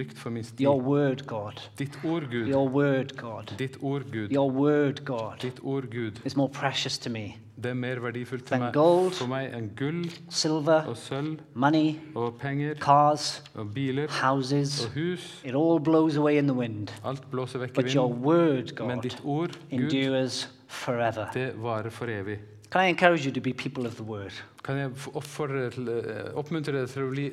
[0.00, 0.64] lykt for min sti.
[0.64, 1.60] Your word, God.
[1.76, 2.48] Ditt ord, Gud.
[2.48, 3.52] Your word, God.
[3.58, 4.32] Ditt ord, Gud.
[4.32, 6.20] Your word, God, Ditt ord, Gud.
[6.24, 9.12] is more precious to me Det er mer verdifullt for meg, gold.
[9.12, 14.84] for meg enn gull silver, og sølv money, og penger cars, og biler houses.
[14.86, 15.42] og hus.
[15.44, 16.88] It all blows away in the wind.
[17.04, 21.26] Alt blåser vekk i But your word, Men God, ditt ord, Gud, endures forever.
[21.34, 22.38] det varer for evig.
[22.70, 24.32] Can I encourage you to be people of the word?
[24.64, 27.32] Kan jeg eh, oppmuntre deg til å bli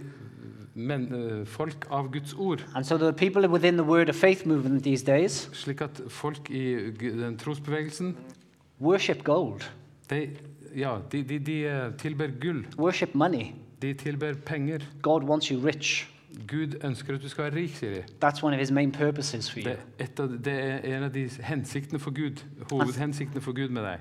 [0.74, 2.64] men, eh, folk av Guds ord?
[2.76, 6.50] And so the people within the Word of Faith movement these days Slik at folk
[6.50, 8.16] i den trosbevegelsen
[8.80, 9.62] worship gold,
[10.10, 10.30] de,
[10.76, 12.66] ja, de, de, de eh, tilber gull.
[12.78, 13.56] worship money.
[13.82, 14.80] De tilber penger.
[15.02, 16.08] God wants you rich.
[16.48, 18.04] Gud ønsker at du skal være rik, sier de.
[18.24, 19.76] That's one of his main purposes for you.
[20.00, 24.00] Det, av, det er en av de hensiktene for Gud, hovedhensiktene for Gud med deg.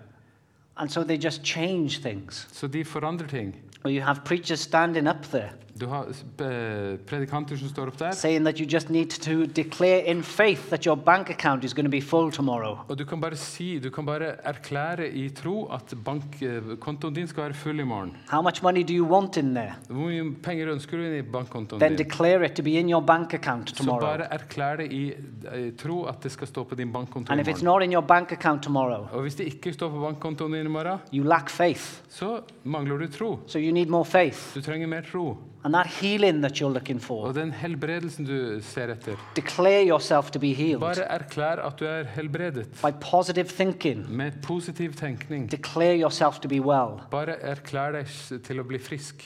[0.76, 2.48] And so they just change things.
[2.52, 3.56] Så de forandrer ting.
[3.84, 8.12] Or you have preachers standing up there Du har eh, predikanter som står opp der,
[8.16, 11.84] saying that you just need to declare in faith that your bank account is going
[11.84, 12.78] to be full tomorrow.
[12.88, 17.42] og du kan bare si, du kan bare erklære i tro at bankkontoen din skal
[17.44, 18.14] være full i morgen.
[18.30, 19.74] How much money do you want in there?
[19.88, 22.06] Hvor mye penger ønsker du inn i bankkontoen Then din?
[22.06, 24.00] declare it to be in your bank account tomorrow.
[24.00, 27.40] Så bare erklær det i eh, tro at det skal stå på din bankkonto And
[27.40, 27.80] i if it's morgen.
[27.80, 30.68] not in your bank account tomorrow, Og hvis det ikke står på bankkontoen din i
[30.68, 32.00] morgen, you lack faith.
[32.08, 33.38] så mangler du tro.
[33.46, 34.54] So you need more faith.
[34.54, 35.36] Du trenger mer tro.
[35.66, 40.30] And that healing that you're looking for, Og den helbredelsen du ser etter, declare yourself
[40.30, 42.68] to be healed bare erklær at du er helbredet.
[42.84, 44.04] by positive thinking.
[44.08, 45.48] Med positiv tenkning.
[45.50, 47.00] Declare yourself to be well.
[47.10, 49.24] Bare erklær deg s- til å bli frisk.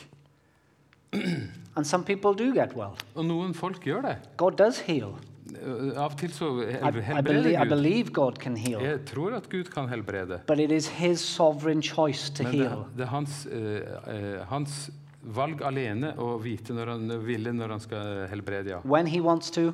[1.77, 2.97] And some people do get well.
[3.15, 4.17] Og noen folk gjør det.
[4.37, 5.13] God does heal.
[5.51, 7.69] Eh, Av og til så helbreder Gud.
[7.69, 8.81] believe God can heal.
[8.81, 10.41] Jeg tror at Gud kan helbrede.
[10.47, 12.85] But it is His sovereign choice to Men det, heal.
[12.97, 13.81] det er hans, eh,
[14.15, 14.91] eh, hans
[15.23, 18.71] valg alene å vite når han ville når han skal helbrede.
[18.71, 18.79] Ja.
[18.85, 19.73] When He wants to,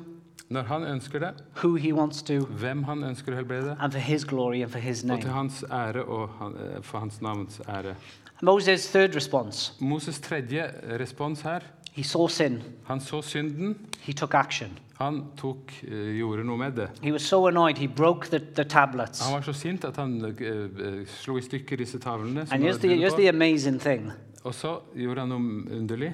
[0.49, 1.33] Når han ønsker det,
[1.63, 4.79] who He wants to, hvem han ønsker å helbrede, and for His glory and for
[4.79, 5.33] His og til name.
[5.33, 7.95] hans ære og han, eh, for hans navns ære.
[8.41, 11.59] Moses' third response Moses' tredje respons her,
[11.91, 14.69] he saw sin, han så synden, he took action.
[14.99, 16.89] han tok, eh, gjorde noe med det.
[17.01, 19.19] He was so annoyed, he broke the, the tablets.
[19.25, 22.45] Han var så sint at han eh, eh, slo i stykker disse tavlene.
[22.47, 23.17] som And var here's the, bundet here's på.
[23.21, 24.11] the amazing thing
[24.47, 26.13] Og så gjorde han noe underlig.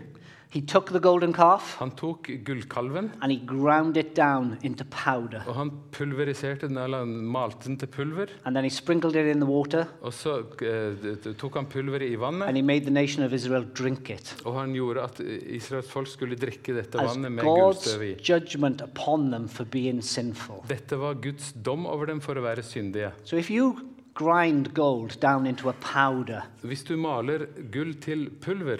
[0.53, 5.41] he took the golden calf Han tok gullkalven, and he ground it down into powder.
[5.47, 8.29] og han pulveriserte den, eller han malte den til pulver.
[8.45, 12.13] And then he sprinkled it in the water Og så eh, tok han pulveret i
[12.13, 14.35] and vannet, he made the nation of Israel drink it.
[14.45, 15.19] og han gjorde at
[15.57, 18.13] Israels folk skulle drikke dette As vannet med God's gullstøv i.
[18.21, 20.61] judgment upon them for being sinful.
[20.69, 23.11] Dette var Guds dom over dem for å være syndige.
[23.23, 23.73] So if you
[24.13, 28.77] grind gold down into a powder, Hvis du maler gull til pulver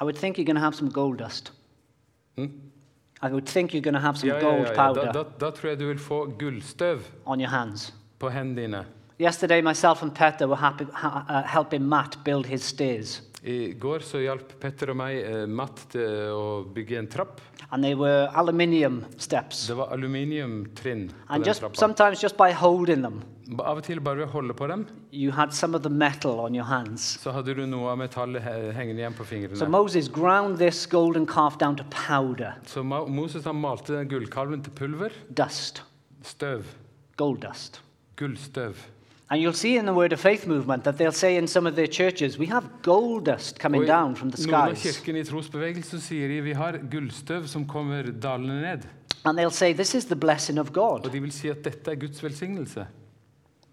[0.00, 1.52] I would think you're going to have some gold dust.
[2.36, 2.50] Hmm?
[3.22, 4.74] I would think you're going to have some ja, ja, gold ja, ja.
[4.74, 7.94] Da, powder da, da tror jeg du vil få gullstøv on your hands.
[8.18, 8.84] på hendene dine.
[9.18, 13.22] Yesterday, myself and Petter were happy, ha, uh, helping Matt build his stairs.
[13.46, 17.40] I går så hjalp Petter og meg uh, Matt til å bygge en trapp.
[17.70, 19.66] And they were aluminium steps.
[19.68, 21.76] Det var aluminiumtrinn på And den just trappa.
[21.80, 23.22] sometimes, just by holding them,
[23.62, 24.80] Av og til bare ved å holde på dem,
[25.12, 27.04] you had some of the metal on your hands.
[27.22, 29.68] så hadde du noe av metallet he- hengende igjen på So fingrene.
[29.70, 34.62] Moses ground this golden calf down to powder, Så Ma- Moses han malte den gullkalven
[34.64, 35.12] til pulver.
[35.32, 35.82] dust,
[36.24, 36.64] Støv.
[37.16, 37.80] gold dust.
[38.16, 38.74] Gullstøv.
[39.28, 41.74] And you'll see in the Word of Faith movement that they'll say in some of
[41.74, 44.82] their churches, we have gold dust coming Og i down from the skies.
[44.82, 48.86] kirkene i trosbevegelsen sier de vi har gullstøv som kommer dalende ned.
[49.24, 51.10] And they'll say, this is the blessing of Og God.
[51.12, 52.86] de vil si at dette er Guds velsignelse.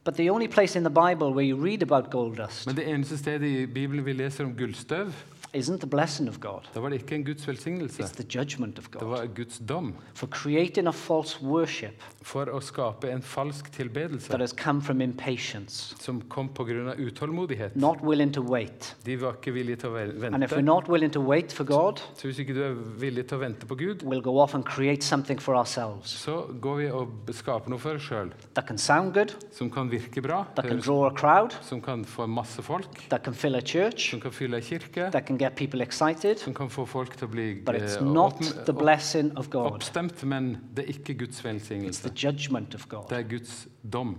[0.06, 2.88] But the only place in the Bible where you read about gold dust Men det
[2.90, 5.14] eneste stedet i Bibelen vi leser om gullstøv,
[5.54, 8.00] isn't the blessing of God, da var det ikke en Guds velsignelse.
[8.04, 12.60] it's the judgment of Det var Guds dom For creating a false worship for å
[12.62, 16.94] skape en falsk that tilbedelse has come from impatience, som kom pga.
[16.98, 17.76] utålmodighet.
[17.76, 18.96] not willing to wait.
[19.06, 20.66] De var ikke villige til å vel- And if we're vente.
[20.66, 23.66] not willing to wait for God, Så hvis ikke du er villig til å vente
[23.66, 27.70] på Gud, we'll go off and create something for ourselves så går vi og skaper
[27.70, 31.06] noe for oss sjøl that can sound good, som kan virke bra, that can draw
[31.08, 34.56] a crowd, som kan få masse folk, that can fill a church, som kan fylle
[34.56, 37.76] en kirke, that can get people excited, som kan få folk til å bli but
[37.76, 39.72] it's eh, not opp- the blessing of God.
[39.74, 43.12] oppstemt, men det er ikke Guds It's the judgment of Det God.
[43.12, 44.16] er Guds dom.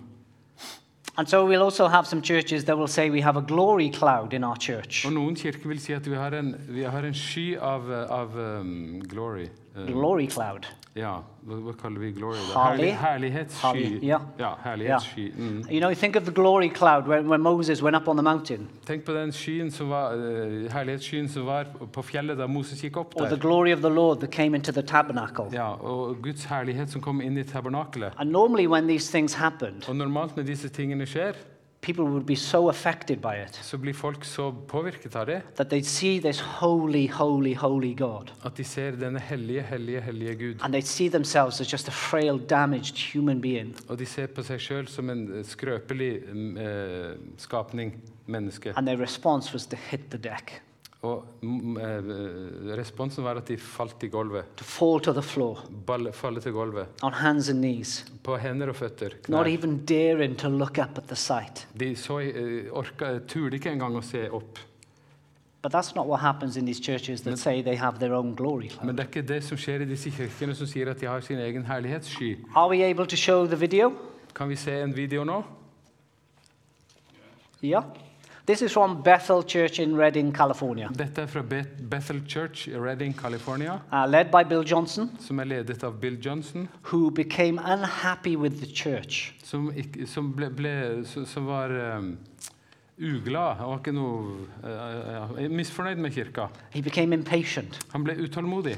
[1.17, 4.33] And so we'll also have some churches that will say we have a glory cloud
[4.35, 5.05] in our church.
[5.07, 8.35] Og noen kirker vil si at vi har en, vi har en sky av, av
[8.37, 9.47] um, glory.
[9.77, 10.67] Eh, Glory cloud.
[10.95, 12.37] Ja, hva, kaller vi glory?
[12.95, 13.67] herlighetssky.
[13.67, 14.21] Herlig, ja.
[14.39, 15.33] ja herlighetssky.
[15.37, 15.65] Mm.
[15.71, 18.23] You know, you think of the glory cloud when, when Moses went up on the
[18.23, 22.81] mountain, Tenk på den skyen som var, uh, herlighetsskyen som var på fjellet da Moses
[22.85, 23.25] gikk opp der.
[23.25, 25.47] or the glory of the Lord that came into the tabernacle.
[25.53, 28.13] Ja, og Guds herlighet som kom inn i tabernakelet.
[28.19, 31.33] And normally, when these things happened, Og normalt når disse tingene skjer,
[31.85, 35.69] people would be so affected by it så blir folk så påvirket av det that
[35.71, 38.33] they'd see this holy, holy, holy God.
[38.45, 40.63] at de ser denne hellige, hellige, hellige Gud.
[40.63, 43.75] And they'd see themselves as just a frail, damaged human being.
[43.89, 47.95] Og de ser på seg sjøl som en skrøpelig mm, eh, skapning,
[48.27, 48.73] menneske.
[48.77, 50.63] And their response was to hit the deck,
[51.05, 54.55] Og mm, eh, responsen var at de falt i gulvet.
[54.57, 56.87] to fall to the floor Ball, falle til gulvet.
[57.03, 59.19] on hands and knees, På hender og føtter.
[59.29, 61.67] not even daring to look up at the sight.
[61.79, 64.59] De så, eh, orka, turde ikke engang å se opp.
[65.63, 68.69] But that's not what happens in these churches that say they have their own glory
[68.69, 68.85] cloud.
[68.87, 71.21] Men det er ikke det som skjer i disse kirkene som sier at de har
[71.21, 72.37] sin egen herlighetssky.
[72.55, 73.93] Are we able to show the video?
[74.35, 75.43] Kan vi se en video nå?
[77.63, 77.85] Yeah.
[78.47, 82.77] This is from Bethel Church in Redding, California, Dette er fra Beth- Bethel Church i
[82.77, 87.59] Redding, California, uh, led by Bill Johnson, som er ledet av Bill Johnson, who became
[87.59, 89.33] unhappy with the church.
[89.43, 89.71] som,
[90.07, 92.19] som, ble, ble, som, som var um,
[92.99, 93.57] uglad.
[93.59, 96.47] Han var ikke noe eh, eh, misfornøyd med kirka.
[97.93, 98.77] Han ble utålmodig.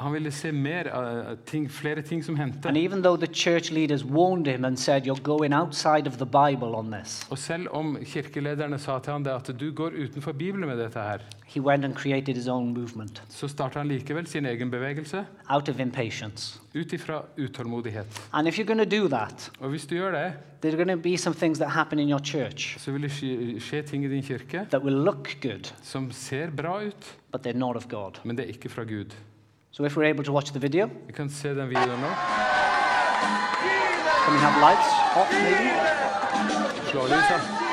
[0.00, 2.72] Han ville se mer, uh, ting, flere ting som hendte.
[7.30, 11.22] Og selv om kirkelederne sa til ham at du går utenfor Bibelen med dette her,
[11.54, 15.68] he went and created his own movement så starta han likevel sin egen bevegelse out
[15.68, 16.60] of impatience.
[16.74, 18.06] ut ifra utålmodighet.
[18.32, 20.98] And if you're going to do that, Og hvis du gjør det, there are going
[21.02, 24.04] to be some things that happen in your church så vil det skje, skje ting
[24.04, 27.88] i din kirke that will look good, som ser bra ut, but they're not of
[27.88, 28.12] God.
[28.24, 29.14] men det er ikke fra Gud.
[29.70, 32.10] So if we're able to watch the video, Vi kan se den videoen nå.
[34.24, 35.70] can we have lights off maybe?
[36.90, 37.63] Slå lyset.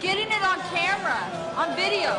[0.00, 1.18] You're getting it on camera,
[1.56, 2.14] on video.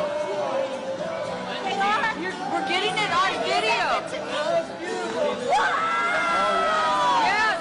[2.20, 4.04] You're, we're getting it on video.
[7.24, 7.56] Yeah,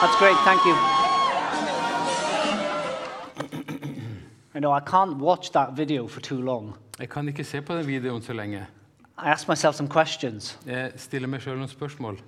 [0.00, 0.74] That's great, thank you.
[4.52, 6.74] I know I can't watch that video for too long.
[6.98, 8.66] Jeg kan ikke se på den videoen så lenge.
[9.22, 10.58] I ask myself some questions.
[10.66, 12.20] Jeg stiller meg sjøl noen spørsmål.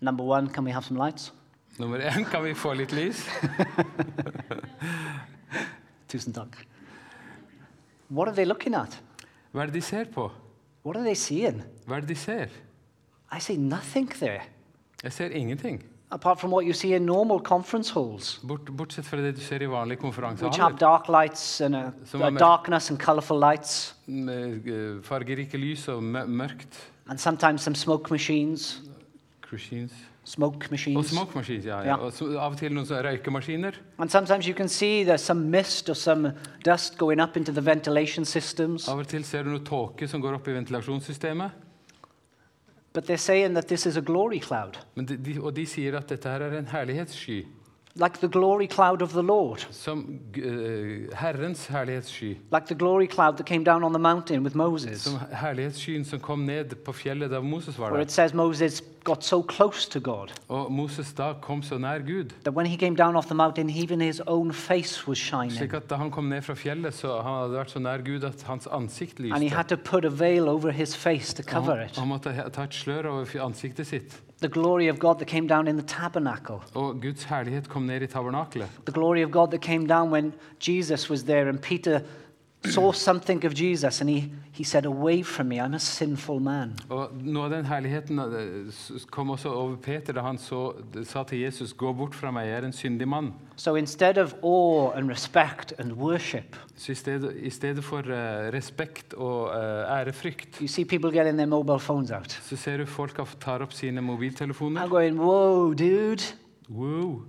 [0.00, 1.32] Number one, can we have some lights?
[1.78, 3.22] Nummer én, kan vi få litt lys?
[6.10, 6.58] Tusen takk.
[8.10, 8.98] What are they looking at?
[9.52, 10.26] Hva er det de ser på?
[10.84, 11.62] What are they seeing?
[11.86, 12.52] Hva er det de ser?
[13.32, 14.42] I see nothing there,
[15.02, 15.82] Jeg ser ingenting.
[16.12, 19.62] Apart from what you see in normal conference halls, Bort, bortsett fra det du ser
[19.62, 20.78] i vanlige which have konferansehaller.
[20.78, 21.92] dark lights and are
[22.30, 26.90] ma- darkness and colorful lights, Med eh, fargerike lys og mø- mørkt.
[27.08, 28.80] and sometimes some smoke machines.
[29.42, 29.92] Cruisines.
[30.24, 31.06] Smoke Og machines.
[31.10, 31.78] smoke machines, ja.
[31.80, 31.86] Ja.
[31.86, 31.94] ja.
[31.96, 33.72] Og så, av og til noen sånne røykemaskiner.
[33.98, 36.32] And sometimes you can see there's some mist or some
[36.64, 38.88] dust going up into the ventilation systems.
[38.88, 41.50] Av og til ser du noe tåke som går opp i ventilasjonssystemet.
[42.92, 45.96] But they're saying that this is a glory cloud, Men de, de, og de sier
[45.96, 47.44] at dette her er en herlighetssky.
[47.96, 52.36] Like the glory cloud of the Lord, Som uh, Herrens herlighetssky.
[52.52, 56.20] like the glory cloud that came down on the mountain with Moses, Som herlighetsskyen som
[56.20, 59.98] kom ned på fjellet da Moses var where it says Moses got so close to
[60.00, 62.30] God Og Moses da kom så nær Gud.
[62.44, 65.52] that when he came down off the mountain, even his own face was shining.
[65.58, 68.24] Slik at da han kom ned fra fjellet, så han hadde vært så nær Gud
[68.24, 71.76] at hans ansikt And he had to put a veil over his face to cover
[71.76, 71.96] Han, it.
[71.96, 74.20] han måtte ta et slør over ansiktet sitt.
[74.40, 76.62] The glory of God that came down in the tabernacle.
[76.74, 78.08] Og Guds herlighet kom ned i.
[78.86, 82.02] The glory of God that came down when Jesus was there and Peter
[82.64, 86.74] saw something of Jesus and he, he said, Away from me, I'm a sinful man.
[86.90, 90.72] Og Noe av den herligheten eh, kom også over Peter da han så,
[91.04, 93.32] sa til Jesus, 'Gå bort fra meg, jeg er en syndig mann'.
[93.56, 98.52] So instead of awe and respect and worship, Så i stedet, i stedet for eh,
[98.52, 102.30] respekt og eh, ærefrykt, you see people getting their mobile phones out.
[102.42, 104.84] så ser du folk tar opp sine mobiltelefoner.
[104.84, 106.22] I'm going, Whoa, dude,
[106.70, 107.22] Wow.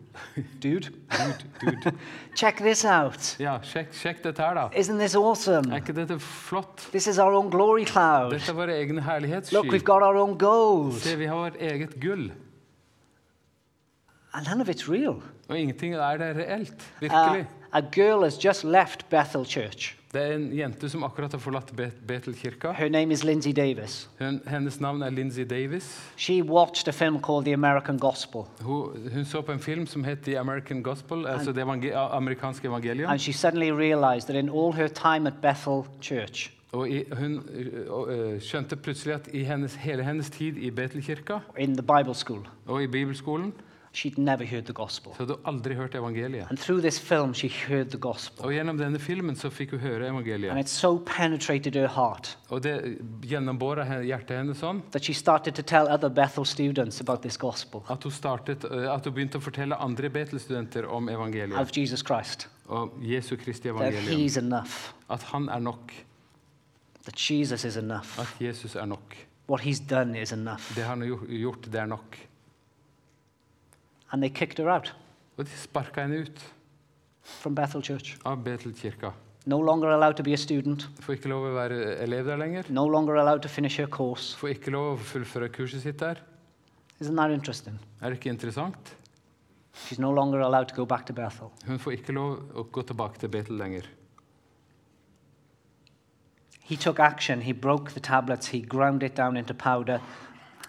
[0.60, 0.92] dude.
[1.10, 1.94] Dude, dude.
[2.36, 3.36] Check this out.
[3.39, 4.68] Ja, sjekk, sjekk dette her, da.
[4.78, 5.72] Isn't this awesome?
[5.72, 6.86] Er ikke dette flott?
[6.92, 8.36] This is our own glory cloud.
[8.36, 9.02] Dette er vår egen
[9.52, 11.00] Look, we've got our own gold.
[11.02, 12.32] Se, vi har vårt eget gull.
[14.34, 15.24] And none of it's real.
[15.50, 16.94] Og ingenting er det reelt.
[17.02, 19.98] Uh, a girl has just left Bethel Church.
[20.14, 22.72] Det er en jente som akkurat har forlatt Bet- Betel-kirka.
[22.76, 24.09] Her name is Lindsay Davis.
[24.20, 25.88] Hun, hennes navn er Lindsay Davis.
[26.18, 28.41] She watched a film called The American Gospel.
[28.62, 32.68] Hun, hun så på en film som het The American Gospel, altså det evangel amerikanske
[32.68, 33.07] evangeliet.
[33.07, 37.41] And she suddenly realized that in all her time at Bethel Church, Og i, hun
[37.89, 42.14] og, uh, skjønte plutselig at i hennes, hele hennes tid i Betel-kirka in the Bible
[42.16, 43.53] school, og i bibelskolen,
[43.94, 45.12] she'd never heard the gospel.
[45.18, 46.48] så hadde hun aldri hørt evangeliet.
[46.50, 48.46] And through this film, she heard the gospel.
[48.46, 50.58] Og gjennom denne filmen så fikk hun høre And evangeliet.
[50.60, 55.62] it so penetrated her heart Og det gjennombora hjertet hennes sånn that she started to
[55.62, 59.76] tell other Bethel students about this gospel at hun, startet, at hun begynte å fortelle
[59.80, 61.60] andre Bethel-studenter om evangeliet.
[61.60, 62.48] of Jesus Christ.
[62.68, 64.20] Og Jesu Kristi That evangelium.
[64.20, 64.94] he's enough.
[65.10, 65.92] At han er nok.
[67.04, 68.20] That Jesus is enough.
[68.20, 69.16] At Jesus er nok.
[69.50, 70.72] What he's done is enough.
[70.76, 72.18] Det han har gjort, det er nok.
[74.12, 74.93] And they kicked her out
[75.38, 76.41] Og de sparka henne ut
[77.41, 78.18] from Bethel Church.
[78.26, 79.12] av Betel-kirka.
[79.45, 80.88] No longer allowed to be a student.
[81.01, 82.64] Får ikke lov å være elev der lenger.
[82.70, 84.36] No longer allowed to finish her course.
[84.38, 86.20] Får ikke lov å fullføre kurset sitt der.
[86.99, 87.80] Isn't that interesting?
[88.01, 88.93] Er det ikke interessant?
[89.74, 91.51] She's no longer allowed to go back to Bethel.
[91.66, 93.88] Hun får ikke lov å gå tilbake til Betel lenger.
[96.59, 97.41] He took action.
[97.41, 98.47] He broke the tablets.
[98.47, 99.99] He ground it down into powder.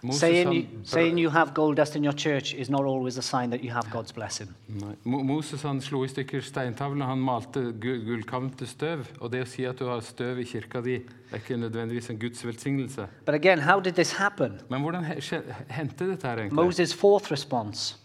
[0.02, 3.50] Moses, Saying han, you, have gold dust in your church is not always a sign
[3.50, 4.48] that you have God's blessing.
[4.68, 4.94] Nei.
[5.04, 9.06] Mo- Moses han slo i stykker steintavlene, han malte gu- til støv.
[9.20, 10.96] Og det å si at du har støv i kirka di,
[11.30, 13.06] er ikke nødvendigvis en Guds velsignelse.
[13.24, 14.60] But again, how did this happen?
[14.68, 15.04] Men hvordan
[15.70, 16.52] hendte dette her egentlig?
[16.64, 17.96] Moses' fourth response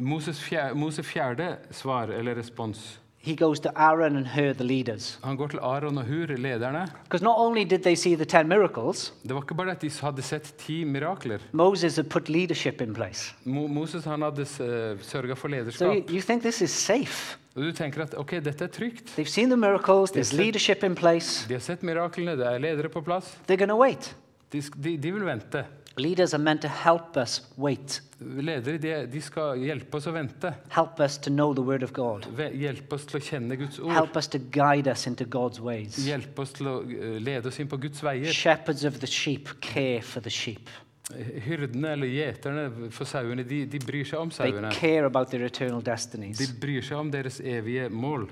[0.00, 5.18] Moses fjerde, Moses fjerde svar, eller respons, he goes to Aaron and Hur, the leaders.
[5.24, 6.86] han går til Aaron og Hur, lederne.
[7.04, 9.90] Because not only did they see the ten miracles, Det var ikke bare at de
[10.02, 11.38] hadde sett ti mirakler.
[11.52, 13.34] Moses had put leadership in place.
[13.44, 15.88] Mo Moses han hadde sørget for So lederskap.
[15.94, 17.36] you, you think this is safe?
[17.56, 19.18] Og du tenker at ok, dette er trygt.
[19.18, 21.48] They've seen the miracles, there's de leadership in place.
[21.48, 23.36] De har sett miraklene, det er ledere på plass.
[23.48, 24.16] They're gonna wait.
[24.52, 25.64] De, de, de vil vente.
[26.00, 30.52] Leaders are meant to help us wait, Ledere de, de skal hjelpe oss å vente.
[30.74, 33.92] help us to know the Word of God, Hjelpe oss til å kjenne Guds ord.
[33.96, 35.96] help us to guide us into God's ways.
[36.04, 38.32] Hjelpe oss til å eh, lede oss inn på Guds veier.
[38.32, 40.68] Shepherds of the sheep care for the sheep.
[41.10, 44.70] Hyrdene eller gjeterne for sauene, de, de bryr seg om They sauene.
[44.76, 48.28] care about their eternal De bryr seg om deres evige mål.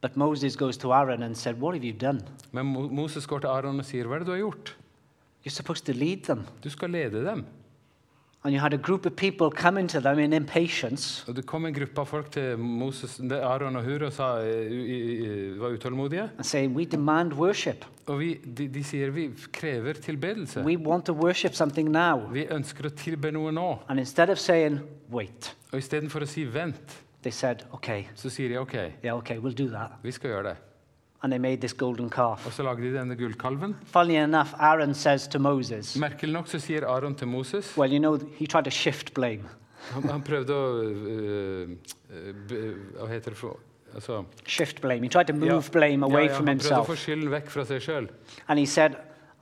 [0.00, 2.22] But Moses goes to Aaron and said, What have you done?
[2.52, 4.74] Men Moses går til Aron og sier, 'Hva er det du har gjort?'
[5.44, 6.46] You're supposed to lead them.
[6.64, 7.44] Du skal lede dem.
[8.42, 11.24] And you had a group of people coming to them in impatience.
[11.28, 15.60] Og Det kom en gruppe av folk til Moses, Aron og Hur og sa, eh,
[15.60, 16.30] var utålmodige.
[16.38, 17.84] and saying, We demand worship.
[18.06, 20.64] Og vi, de, de sier vi krever tilbedelse.
[20.64, 22.20] We want to worship something now.
[22.32, 23.78] Vi ønsker å tilbe noe nå.
[23.88, 24.80] And instead of saying,
[25.10, 28.74] Wait, Og istedenfor å si 'vent', they said, Okay, så sier de 'OK,
[29.04, 29.90] yeah, okay, we'll do that.
[30.02, 30.56] vi skal gjøre det'.
[31.22, 32.52] And they made this golden Og calf.
[32.52, 33.76] så lager de denne gullkalven.
[33.86, 37.98] Funnily enough, Aaron says to Moses, Merkelig nok så sier Aron til Moses Well, you
[37.98, 39.42] know, he tried to shift blame.
[39.92, 41.68] Han, han prøvde å eh, eh,
[42.10, 43.58] øh, øh, b- Hva heter det for
[43.94, 45.02] altså, Shift blame.
[45.02, 47.04] He tried to move blame away ja, ja, from Han prøvde å få himself.
[47.04, 48.08] skylden vekk fra seg sjøl.
[48.48, 48.96] And he said,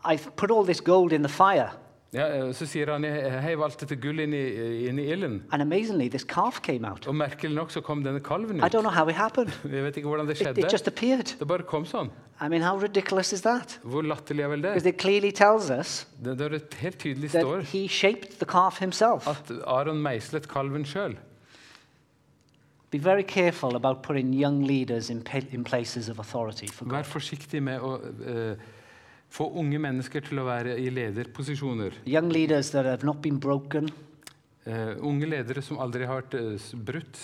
[0.04, 1.70] I've put all this gold in the fire.
[2.12, 5.42] Ja, øh, så sier han jeg heiv alt dette gullet inn i, inn i ilden.
[5.52, 7.06] And amazingly, this calf came out.
[7.06, 8.74] Og merkelig nok så kom denne kalven I ut.
[8.74, 9.52] don't know how it happened.
[9.76, 10.58] Jeg vet ikke hvordan det skjedde.
[10.64, 11.34] it just appeared.
[11.38, 12.08] Det bare kom sånn.
[12.40, 13.78] I mean, how ridiculous is that?
[13.82, 14.94] Hvor latterlig er vel Because det?
[14.94, 18.78] it clearly tells us Det er det helt tydelig that står he shaped the calf
[18.80, 19.28] himself.
[19.28, 21.18] at Aron meislet kalven sjøl.
[22.90, 26.66] Be very careful about putting young leaders in, in places of authority.
[26.72, 26.92] For God.
[26.92, 27.98] Vær forsiktig med å
[29.28, 32.02] få unge mennesker til å være i lederposisjoner.
[32.08, 33.90] Young leaders that have not been broken,
[34.68, 37.16] Eh, unge ledere som aldri har vært eh, brutt,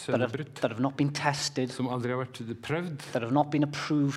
[1.12, 3.04] tested, som aldri har vært prøvd,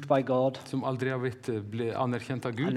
[0.07, 2.71] by God, som aldri har blitt eh, ble anerkjent av Gud.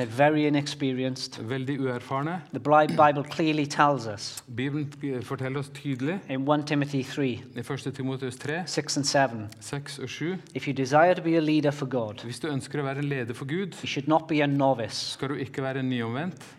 [1.52, 2.40] Veldig uerfarne.
[2.50, 2.58] The
[2.98, 3.24] Bible
[3.70, 4.42] tells us.
[4.48, 6.18] Bibelen eh, forteller oss tydelig.
[6.28, 7.94] In 1 Timothy 3 i 1.
[7.94, 10.74] Timoteus 3, 6 and 7 6 og 7 if you
[11.14, 11.40] to be a
[11.70, 14.46] for God, Hvis du ønsker å være en leder for Gud, you not be a
[14.50, 16.56] novice, skal du ikke være en nyomvendt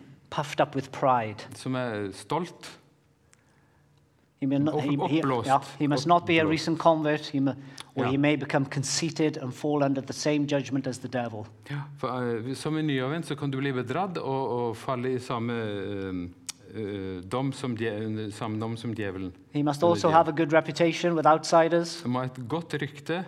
[1.60, 2.70] som er stolt.
[4.42, 7.52] He, may not, he, he- yeah, he must not be a recent convert, he may,
[7.94, 8.10] or Ja.
[8.10, 11.46] he may become conceited and fall under the same judgment as the devil.
[11.98, 15.52] For, eh, som en nyomvendt så kan du bli bedratt og, og falle i samme
[15.54, 16.18] eh,
[16.74, 17.76] eh, dom som
[18.32, 19.30] samme dom som djevelen.
[19.54, 23.24] He must also have a good reputation with outsiders Han må ha et godt rykte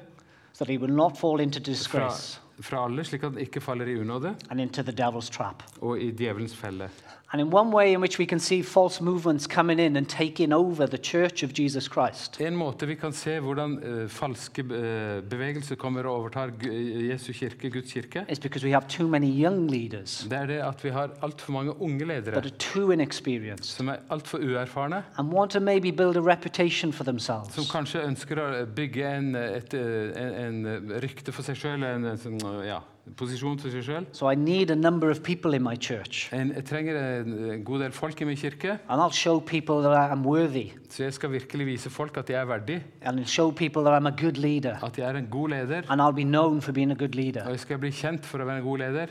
[0.53, 3.61] so that he will not fall into fra, disgrace fra alle, slik at han ikke
[3.61, 5.63] faller i unåde and into the devil's trap.
[5.81, 6.91] og i djevelens felle.
[7.35, 10.53] And in one way in which we can see false movements coming in and taking
[10.53, 15.25] over the church of Jesus Christ En måte vi kan se hvordan uh, falske uh,
[15.31, 19.67] bevegelser kommer og overtar Jesu kirke, Guds kirke, is because we have too many young
[19.71, 23.65] leaders det er det at vi har altfor mange unge ledere that are too inexperienced
[23.65, 27.71] som er altfor uerfarne, and want to maybe build a reputation for som themselves.
[27.73, 32.63] kanskje ønsker å bygge en, et, eh, en, en rykte for seg selv, en, en
[32.63, 32.79] ja,
[33.17, 34.07] posisjon for seg selv.
[34.13, 36.31] So I need a number of people in my church.
[36.33, 40.11] Jeg trenger en en god del folk i min kirke, And I'll show people that
[40.11, 40.73] I'm worthy.
[40.89, 44.01] så jeg skal virkelig vise folk at jeg er verdig, And I'll show people that
[44.03, 44.77] I'm a good leader.
[44.85, 47.51] at jeg er en god leder, And I'll be known for being a good og
[47.51, 49.07] jeg skal bli kjent for å være en god leder.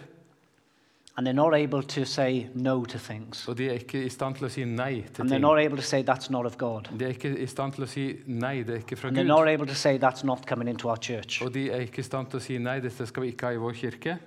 [1.18, 3.48] And they're not able to say no to things.
[3.48, 5.42] Og de er ikke i stand til å si nei til And they're ting.
[5.42, 6.90] not able to say that's not of God.
[7.00, 9.24] De er ikke i stand til å si nei, det er ikke fra And they're
[9.24, 9.46] Gud.
[9.46, 11.42] not able to say that's not coming into our church.
[11.46, 13.54] Og de er ikke i stand til å si nei, dette skal vi ikke ha
[13.54, 14.18] i vår kirke.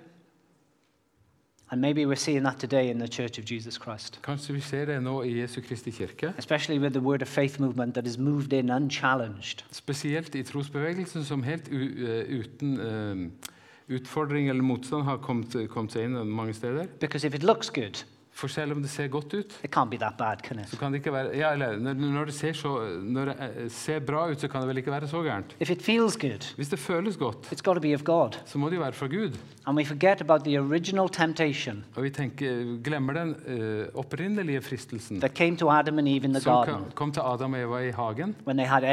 [1.69, 4.85] And maybe we're seeing that today in the Church of Jesus Christ, Kanskje vi ser
[4.85, 6.33] det nå i Jesu Kristi kirke.
[6.37, 9.65] especially with the Word of Faith movement that has moved in unchallenged.
[9.71, 13.49] Spesielt i trosbevegelsen, som helt u, eh, uten eh,
[13.87, 16.89] utfordring eller motstand har kommet, kommet seg inn mange steder.
[16.99, 18.03] Because if it looks good,
[18.37, 20.37] For selv om det ser godt ut, it can't be that bad,
[20.69, 23.69] så kan det ikke være ja, eller, når, når det ser, så, når det eh,
[23.73, 25.55] ser bra ut, så kan det vel ikke være så gærent.
[25.59, 28.37] If it feels good, Hvis det føles godt, it's got to be of God.
[28.45, 29.37] så må det jo være fra Gud.
[29.65, 29.83] And we
[30.21, 30.59] about the
[31.95, 36.33] Og vi tenker, glemmer den uh, opprinnelige fristelsen that came to Adam and Eve in
[36.33, 38.35] the som garden kom- kom til Adam og Eva i hagen.
[38.47, 38.83] when they had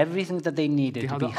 [0.43, 1.37] that they needed De to hadde be alt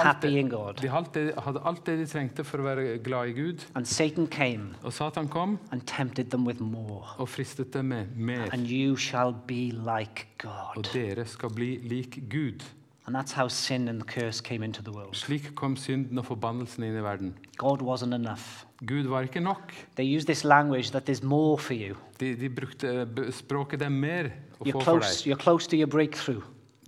[0.81, 1.09] de hadde
[1.43, 3.65] hadde alt det de trengte for å være glad i Gud.
[3.75, 5.81] And Satan came Og Satan kom and
[6.29, 7.03] them with more.
[7.17, 8.49] og fristet dem med mer.
[8.53, 10.83] And you shall be like Og God.
[10.93, 12.63] dere skal bli lik Gud.
[13.07, 15.15] And that's how sin and the curse came into the world.
[15.15, 17.33] Slik kom synden og forbannelsen inn i verden.
[17.57, 18.65] God wasn't enough.
[18.87, 19.73] Gud var ikke nok.
[19.95, 21.95] They use this language that there's more for you.
[22.19, 24.25] De, de brukte eh, språket 'det er mer
[24.59, 25.27] å You're få for deg'.
[25.27, 26.41] you're close to your breakthrough.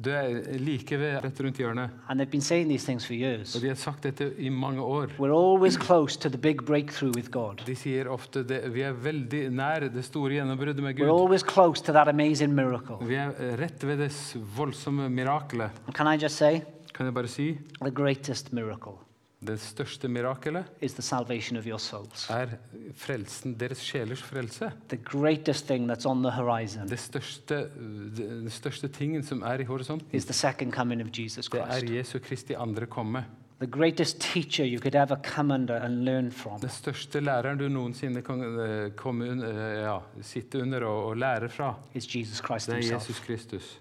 [0.06, 1.89] Du er like ved rett rundt hjørnet.
[2.08, 3.56] And they've been saying these things for years.
[3.56, 5.08] Og de har sagt dette i mange år.
[5.18, 7.64] We're always close to the big breakthrough with God.
[7.66, 11.20] De sier ofte det, vi er veldig nær det store gjennombruddet med We're Gud.
[11.22, 12.98] always close to that amazing miracle.
[13.02, 14.12] Vi er rett ved det
[14.58, 15.72] voldsomme mirakelet.
[15.93, 16.62] Can I just say,
[16.93, 18.98] Kan jeg bare si the greatest miracle
[19.46, 22.26] det største mirakelet is the salvation of your souls.
[22.30, 22.58] er
[22.98, 24.72] frelsen, deres sjelers frelse.
[24.90, 27.70] The greatest thing that's on the horizon Det største,
[28.18, 31.94] den største tingen som er i horisonten, is the second coming of Jesus det er
[31.98, 33.26] Jesu Kristi andre komme.
[33.60, 37.68] The greatest teacher you could ever come under and learn from Den største læreren du
[37.70, 42.38] noensinne kan eh, komme un, eh, ja, sitte under og, og lære fra, is Jesus
[42.38, 43.10] Christ det er himself.
[43.10, 43.80] Jesus Kristus.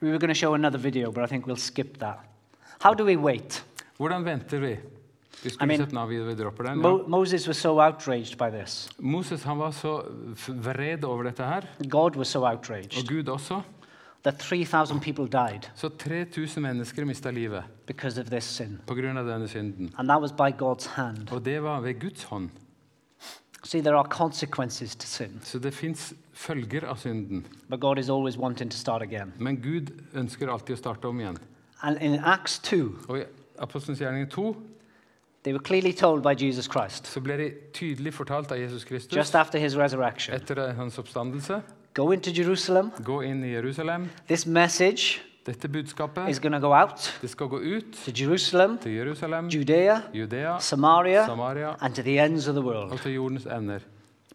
[0.00, 2.18] We were going to show another video, but I think we'll skip that.
[2.80, 3.64] How do we wait?
[3.98, 4.76] Hvordan venter vi?
[5.42, 6.78] Vi I skulle mean, sett den av, vi dropper den.
[6.78, 8.88] Mo- Moses was so outraged by this.
[8.98, 10.02] Moses han var så
[10.48, 12.62] vred over dette her, God was so og
[13.08, 13.60] Gud også.
[14.24, 18.78] that 3,000 people died Så 3000 mennesker mista livet because of this sin.
[18.86, 18.94] pga.
[18.94, 19.90] denne synden.
[19.98, 21.32] And that was by God's hand.
[21.32, 22.50] Og det var ved Guds hånd.
[23.66, 27.44] See, there are consequences to sin, Så det fins følger av synden.
[27.68, 29.32] but God is always wanting to start again.
[29.38, 31.38] Men Gud ønsker alltid å starte om igjen.
[31.82, 33.24] And in Acts 2, Og i
[33.58, 34.54] Apostelens gjerning 2
[35.42, 39.16] they were clearly told by Jesus Christ, så ble de tydelig fortalt av Jesus Kristus
[39.16, 41.60] just after his resurrection etter hans oppstandelse
[41.94, 42.90] go into Jerusalem.
[43.04, 44.08] gå inn i Jerusalem.
[44.28, 48.78] This message Dette is budskapet going to go out det skal gå ut to Jerusalem,
[48.78, 52.92] til Jerusalem, Judea, Judea, Samaria, Samaria and to the ends of the world.
[52.92, 53.78] og til jordens ender.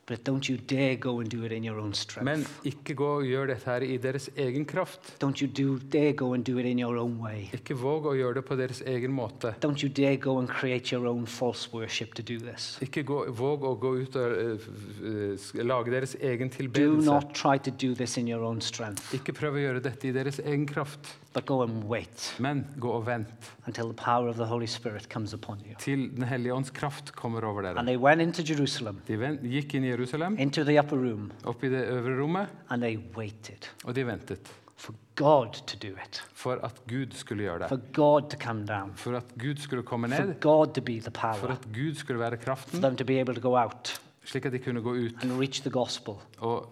[0.07, 1.93] But don't you dare go and do it in your own
[2.23, 5.11] Men ikke gå og gjør dette her i deres egen kraft.
[5.21, 7.49] Don't you do, dare go and do it in your own way.
[7.53, 9.53] Ikke våg å gjøre det på deres egen måte.
[9.61, 12.79] Don't you dare go and create your own false worship to do this.
[12.81, 17.05] Ikke gå, våg å gå ut og uh, lage deres egen Do tilbedelse.
[17.05, 20.15] not try to do this in your own strength, Ikke prøv å gjøre dette i
[20.17, 23.27] deres egen kraft, but go and wait men gå og vent.
[23.67, 25.75] until the power of the Holy Spirit comes upon you.
[25.79, 27.85] til Den hellige ånds kraft kommer over And dere.
[27.85, 31.63] they went into Jerusalem, De ven- gikk inn i Jerusalem, into the upper room, opp
[31.63, 34.51] i det øvre rommet, and they waited og de ventet.
[34.77, 37.93] for God to do it, for at Gud skulle gjøre for det.
[37.93, 41.01] God to come down, For at Gud skulle komme for ned, God to be the
[41.01, 44.01] for power, at Gud skulle være for kraften, them to be able to go out
[44.25, 46.69] slik at de kunne gå ut and reach the gospel og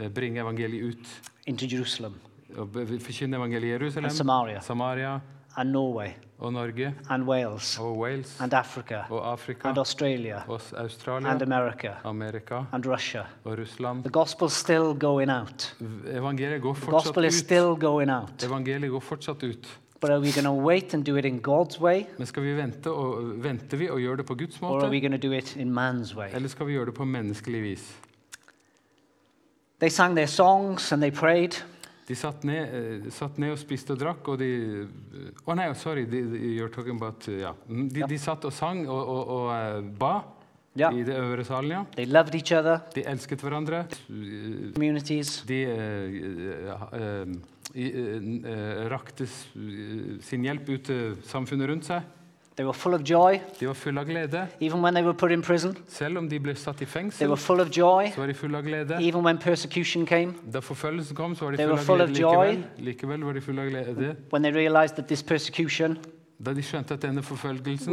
[0.00, 1.22] eh, bringe evangeliet ut.
[1.46, 2.14] into Jerusalem
[2.54, 5.20] forkynne evangeliet i Jerusalem, and Samaria Samaria
[5.56, 10.60] and Norway og Norge and Wales og Wales and Africa og Afrika and Australia og
[10.76, 13.22] Australia, and America Amerika and Russia.
[13.44, 14.04] og Russland.
[14.04, 15.76] The gospel's still going out.
[16.06, 17.44] Evangeliet går The fortsatt gospel is ut.
[17.44, 18.44] still going out.
[18.44, 19.78] Evangeliet går fortsatt ut.
[20.00, 22.56] But are we going to wait and do it in God's way, Men skal vi
[22.56, 25.32] vente og, venter vi og gjør det på Guds or are we going to do
[25.32, 26.28] it in man's way?
[26.32, 27.96] Eller skal vi gjøre det på menneskelig vis?
[29.80, 31.62] They sang their songs and they prayed.
[32.04, 34.50] De satt ned, eh, satt ned og spiste og drakk, og de
[35.46, 36.20] Å nei, sorry, de,
[36.54, 37.54] you're talking about eh, ja.
[37.68, 38.08] De, ja.
[38.10, 40.14] de satt og sang og, og, og eh, ba
[40.74, 40.88] Ja.
[40.90, 41.84] i det øvre salen, ja.
[41.94, 43.84] They loved each other, De elsket hverandre.
[44.10, 45.44] Eh, communities.
[45.46, 47.36] De uh, uh, uh,
[47.74, 47.90] eh,
[48.44, 52.04] eh, rakte eh, sin hjelp ut til samfunnet rundt seg.
[52.56, 54.48] They were full of joy, De var fulle av glede.
[54.60, 55.76] even when they were put in prison.
[55.88, 58.58] Selv om de ble satt i They were full of joy, så var de fulle
[58.58, 59.00] av glede.
[59.02, 60.34] even when persecution came.
[60.52, 62.46] Da forfølgelsen kom, så var de They fulle were av full of joy.
[62.46, 62.64] likevel.
[62.78, 64.16] Likevel var de fulle av glede.
[64.30, 65.98] When they realized that this persecution
[66.42, 67.88] Da de skjønte at denne forfølgelsen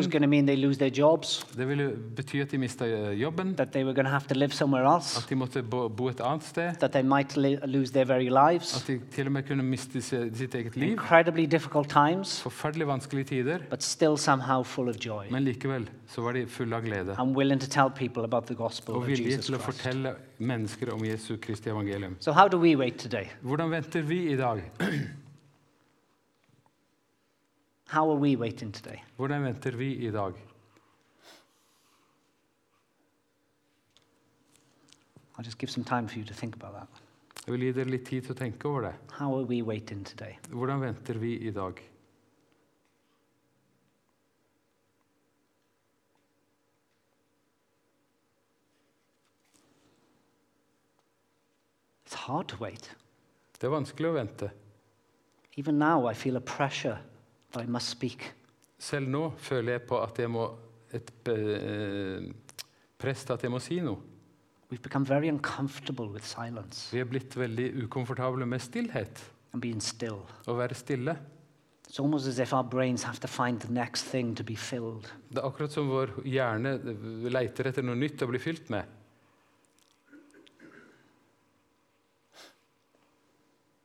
[1.58, 3.56] det ville bety at de mista jobben,
[4.52, 6.94] somewhere else, at de måtte bo, bo et annet sted, at
[8.88, 10.98] de til og med kunne miste sitt eget liv.
[11.88, 13.60] Times, Forferdelig vanskelige tider,
[15.32, 17.16] men likevel så var de fulle av glede.
[18.88, 22.16] Og villige til å fortelle mennesker om Jesu Kristi evangelium.
[22.20, 22.32] So?
[23.42, 24.62] Hvordan venter vi i dag?
[27.92, 29.04] How are we waiting today?
[29.18, 30.34] Hvordan venter vi i dag?
[35.36, 37.02] I'll just give some time for you to think about that.
[37.46, 38.94] Jeg vil gi dere litt tid til å tenke over det.
[39.18, 40.40] How are we waiting today?
[40.48, 41.84] Hvordan venter vi i dag?
[52.06, 52.94] It's hard to wait.
[53.60, 54.54] Det er vanskelig å vente.
[55.58, 57.02] Even now, I feel a pressure
[57.60, 58.30] I must speak.
[58.82, 60.48] Selv nå føler jeg på at jeg må
[60.96, 62.32] et eh,
[63.02, 64.00] press til at jeg må si noe.
[64.72, 69.20] We've become very uncomfortable with silence Vi er blitt veldig ukomfortable med stillhet.
[69.52, 71.18] Å være stille.
[71.90, 75.10] It's almost as if our brains have to find the next thing to be filled.
[75.28, 76.78] Det er akkurat som vår hjerne
[77.28, 78.88] leiter etter noe nytt å bli fylt med.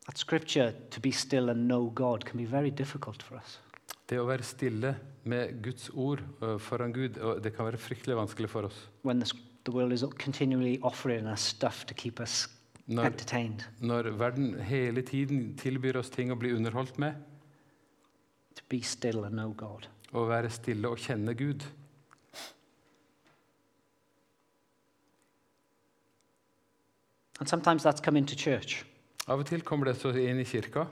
[0.06, 3.58] That scripture, to be still and know God, can be very difficult for us.
[4.06, 4.92] Det å være stille
[5.26, 8.76] med Guds ord eh, foran Gud, det kan være fryktelig vanskelig for oss.
[9.02, 9.26] When the,
[9.64, 12.46] the world is continually offering us stuff to keep us
[12.86, 13.64] Når, entertained.
[13.80, 17.18] når verden hele tiden tilbyr oss ting å bli underholdt med,
[18.56, 19.88] To be still and know God.
[20.14, 21.66] å være stille og kjenne Gud.
[27.40, 28.84] And sometimes that's come til church.
[29.26, 30.86] Av og til kommer det så inn i kirka.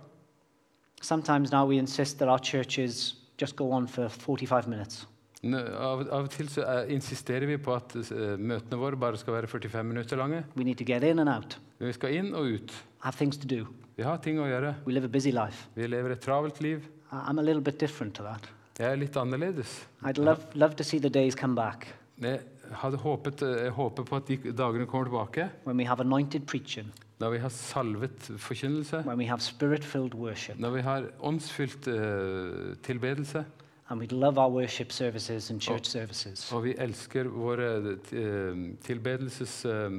[1.01, 5.05] Sometimes now we insist that our churches just go on for 45 minutes.
[5.45, 9.37] Av, av og til så er, insisterer vi på at uh, møtene våre bare skal
[9.37, 10.43] være 45 minutter lange.
[10.57, 12.73] We need to get in and out, vi skal inn og ut.
[13.05, 13.67] have things to do.
[13.97, 14.75] Vi har ting å gjøre.
[14.87, 15.69] We live a busy life.
[15.77, 16.89] Vi lever et travelt liv.
[17.13, 18.49] I'm a little bit different to that.
[18.79, 19.85] Jeg er litt annerledes.
[20.03, 21.87] I'd love, love to see the days come back
[22.19, 22.41] Jeg,
[22.81, 26.93] hadde håpet, jeg håper på at de dagene kommer tilbake, when we have anointed preaching,
[27.21, 31.89] da vi har salvet forkynnelse, when we have spirit filled worship, når vi har åndsfylt
[31.89, 33.45] uh, tilbedelse,
[33.89, 36.53] and we love our worship services and church services.
[36.53, 39.99] og vi elsker våre eh, tilbedelses eh,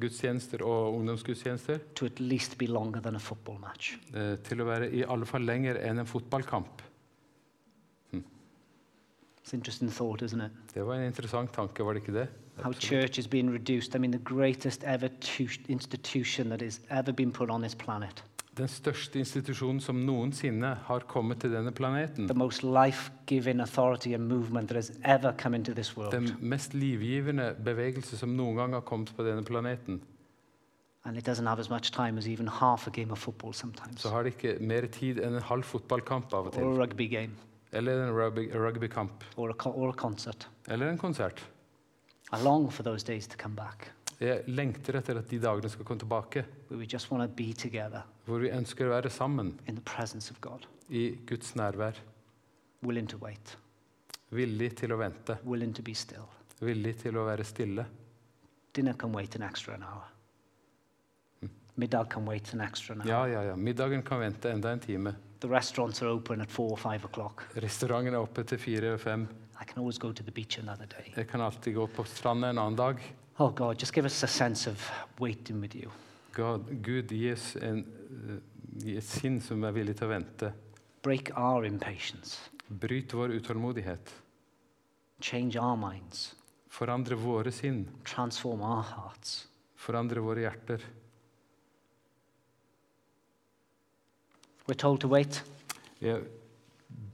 [0.00, 3.94] gudstjenester og ungdomsgudstjenester to at least be longer than a football match.
[4.14, 6.82] Uh, til å være i alle fall lenger enn en fotballkamp.
[9.42, 10.50] It's an interesting thought, isn't it?
[10.74, 12.28] Det var en interessant tanke, var det ikke det?
[12.62, 13.94] How church has been reduced.
[13.94, 15.08] I mean, the greatest ever
[15.68, 18.24] institution that has ever been put on this planet,
[18.58, 22.26] Den største institusjonen som noensinne har kommet til denne planeten.
[22.28, 26.12] the most life giving authority and movement that has ever come into this world.
[26.12, 30.02] Den mest livgivende bevegelse som noen gang har kommet på denne planeten.
[31.04, 34.00] And it doesn't have as much time as even half a game of football sometimes,
[34.00, 36.80] Så har det ikke mer tid enn en halv fotballkamp av og or a til.
[36.82, 37.32] rugby game,
[37.72, 39.24] Eller en rugby, rugbykamp.
[39.36, 40.48] or or a concert.
[40.68, 41.40] Eller en konsert.
[42.32, 45.84] I long for those days to come back, Jeg lengter etter at de dagene skal
[45.84, 46.44] komme tilbake,
[47.58, 49.58] together hvor vi ønsker å være sammen
[50.40, 51.96] God, i Guds nærvær.
[53.20, 53.56] wait,
[54.30, 55.38] Villig til å vente,
[56.60, 57.84] villig til å være stille.
[58.74, 58.92] Dinner
[59.36, 59.76] an extra.
[61.76, 63.04] Middag kan.
[63.08, 63.56] Ja, ja, ja.
[63.56, 65.14] Middagen kan vente enda en time.
[65.42, 67.42] The restaurants are open at four or five o'clock.
[67.58, 69.24] Restauranten er oppe til fire og fem.
[69.60, 71.10] I can always go to the beach another day.
[71.16, 73.02] Jeg kan alltid gå på stranda en annen dag.
[73.38, 74.84] Oh God, just give us a sense of
[75.18, 75.90] waiting with you.
[76.32, 78.38] God, Gud, gi oss en, eh,
[78.84, 80.52] gi et sinn som er villig til å vente.
[81.02, 82.38] break our impatience,
[82.70, 84.12] Bryt vår utålmodighet.
[85.20, 86.34] change our minds,
[86.70, 87.88] Forandre våre sinn.
[88.04, 89.48] transform our hearts.
[89.76, 90.80] Forandre våre hjerter.
[94.68, 95.42] We're told to wait
[96.00, 96.22] Vi er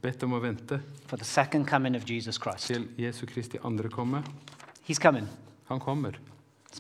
[0.03, 2.67] bedt om å vente for the second coming of Jesus Christ.
[2.67, 4.23] til Jesu Kristi andre komme.
[4.89, 5.27] He's coming.
[5.69, 6.13] Han kommer.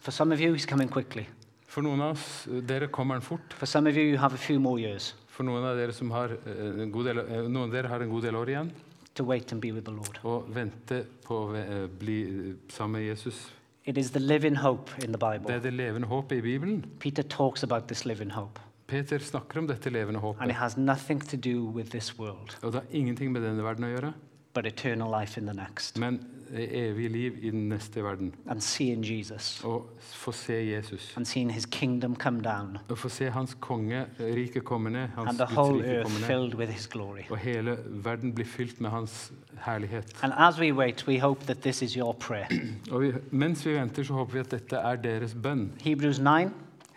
[0.02, 1.26] For some of you, he's coming quickly.
[1.66, 3.52] For noen av oss, dere kommer han fort.
[3.56, 6.10] For some of you, you have a few more years For noen av dere, som
[6.10, 8.70] har eh, en god del, eh, noen av dere har en god del år igjen.
[9.14, 10.18] to wait and be with the Lord.
[10.24, 13.48] Og vente på å eh, bli eh, sammen med Jesus.
[13.84, 15.60] It is the living hope in the Det er Bible.
[15.60, 16.84] det levende håpet i Bibelen.
[17.00, 20.48] Peter talks about this living hope, Peter snakker om dette levende and håpet.
[20.48, 23.84] it has nothing to do with this world, Og det har ingenting med denne verden
[23.84, 24.12] å gjøre,
[24.54, 25.98] but eternal life in the next.
[25.98, 26.16] men
[26.54, 28.32] eh, evig liv i den neste verden.
[28.48, 31.12] And seeing Jesus Å få se Jesus.
[31.16, 35.38] and seeing his kingdom come down, Å få se hans kongerike komme ned, hans and
[35.38, 36.26] the Guds whole rike earth komme ned.
[36.26, 37.22] filled with his glory.
[37.30, 39.32] Og hele verden blir fylt med hans
[39.66, 40.16] herlighet.
[40.22, 42.48] And as we wait, we hope that this is your prayer.
[42.90, 45.72] Og vi, mens vi venter, så håper vi at dette er deres bønn.
[45.84, 46.48] Hebrews 9,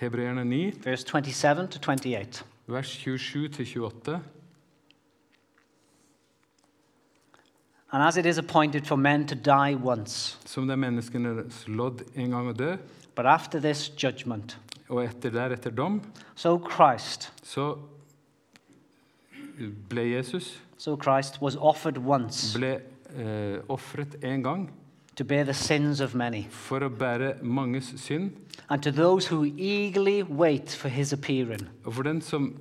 [0.02, 2.44] Hebreerne 9, vers 27-28.
[2.68, 4.20] vers 27-28.
[7.92, 12.02] And as it is appointed for men to die once, Som det er menneskenes lodd
[12.16, 12.72] en gang å dø,
[13.16, 14.58] but after this judgment,
[14.90, 16.02] og etter deretter dom,
[16.36, 17.76] so Christ, så
[19.92, 22.56] ble Jesus so Christ was offered once.
[22.58, 22.80] ble
[23.14, 24.70] eh, ofret en gang
[25.16, 26.48] to bear the sins of many.
[26.50, 28.32] for å bære manges synd.
[28.70, 32.54] And to those who eagerly wait for his appearing, Og for den som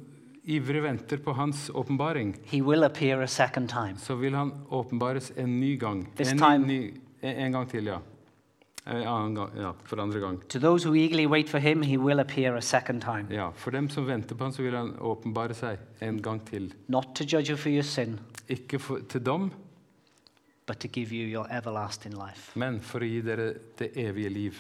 [0.45, 3.95] ivrig venter på hans åpenbaring, he will appear a second time.
[3.99, 6.09] så vil han åpenbares en ny gang.
[6.17, 7.99] This En, time- ny, en, en gang til, ja.
[8.87, 9.73] En annen gang, ja.
[9.85, 10.41] For andre gang.
[10.49, 13.27] To those who eagerly wait for him, he will appear a second time.
[13.31, 16.73] Ja, For dem som venter på han, så vil han åpenbare seg en gang til.
[16.89, 19.53] Not to judge you for your sin, Ikke for, til dom,
[20.71, 22.53] but to give you your everlasting life.
[22.55, 23.47] men for å gi dere
[23.77, 24.59] det evige liv.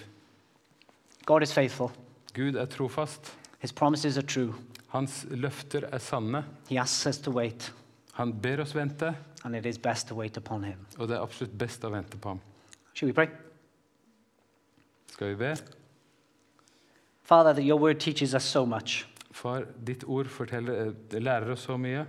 [1.24, 1.92] God is faithful.
[2.34, 3.30] Gud er trofast.
[3.60, 4.54] His promises are true.
[4.90, 6.40] Hans løfter er sanne.
[6.68, 7.70] He asks us to wait,
[8.14, 10.82] Han ber oss vente, and it is best to wait upon him.
[10.98, 12.40] og det er absolutt best å vente på ham.
[12.92, 13.28] Should we pray?
[15.12, 15.54] Skal vi be?
[17.22, 19.06] Father, that your word teaches us so much.
[19.30, 22.02] Far, ditt ord forteller, eh, lærer oss så mye.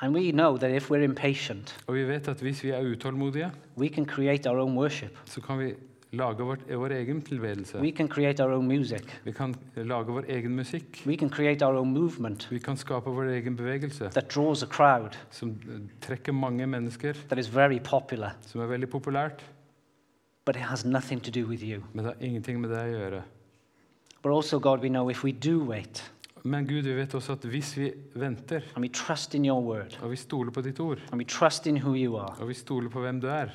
[0.00, 3.50] And we know that if we're impatient, Og vi vet at hvis vi er utålmodige,
[3.78, 5.18] we can create our own worship.
[5.24, 5.74] så kan vi
[6.12, 7.78] lage vårt, vår egen tilbedelse.
[7.80, 9.02] We can create our own music.
[9.24, 11.02] Vi kan lage vår egen musikk.
[11.06, 14.66] We can create our own movement Vi kan skape vår egen bevegelse that draws a
[14.66, 19.44] crowd som eh, trekker mange mennesker, that is very popular, som er veldig populært,
[20.44, 21.82] but it has nothing to do with you.
[21.92, 23.22] men det har ingenting med deg å gjøre.
[24.22, 26.12] But also, God, we know if we do wait
[26.46, 28.68] Men Gud, vi vet også at hvis vi venter,
[29.66, 29.98] word.
[30.02, 31.02] og vi stoler på ditt ord,
[32.16, 33.50] are, og vi stoler på hvem du er,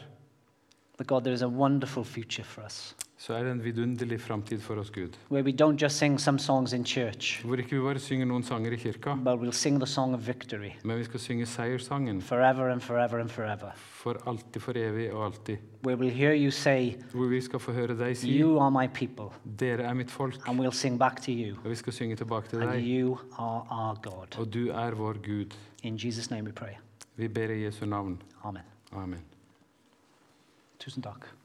[0.98, 4.62] that God, there is a wonderful future for us så er det en vidunderlig framtid
[4.66, 5.14] for oss, Gud.
[5.30, 8.44] where we don't just sing some songs in church, Hvor ikke vi bare synger noen
[8.44, 12.22] sanger i kirka, but we'll sing the song of victory men vi skal synge seierssangen
[12.22, 13.72] forever and forever and forever.
[13.76, 15.58] for alltid, for evig og alltid.
[15.86, 18.88] Where we'll hear you say, Hvor vi skal få høre deg si You are my
[18.88, 22.16] people, 'Dere er mitt folk', and we'll sing back to you, og vi skal synge
[22.16, 22.84] tilbake til and deg.
[22.84, 24.40] you are our God.
[24.40, 25.54] Og du er vår Gud.
[25.84, 26.74] In Jesus' name we pray.
[27.16, 28.22] Vi ber i Jesu navn.
[28.44, 28.64] Amen.
[28.94, 29.20] Amen.
[30.80, 31.41] Tusen takk.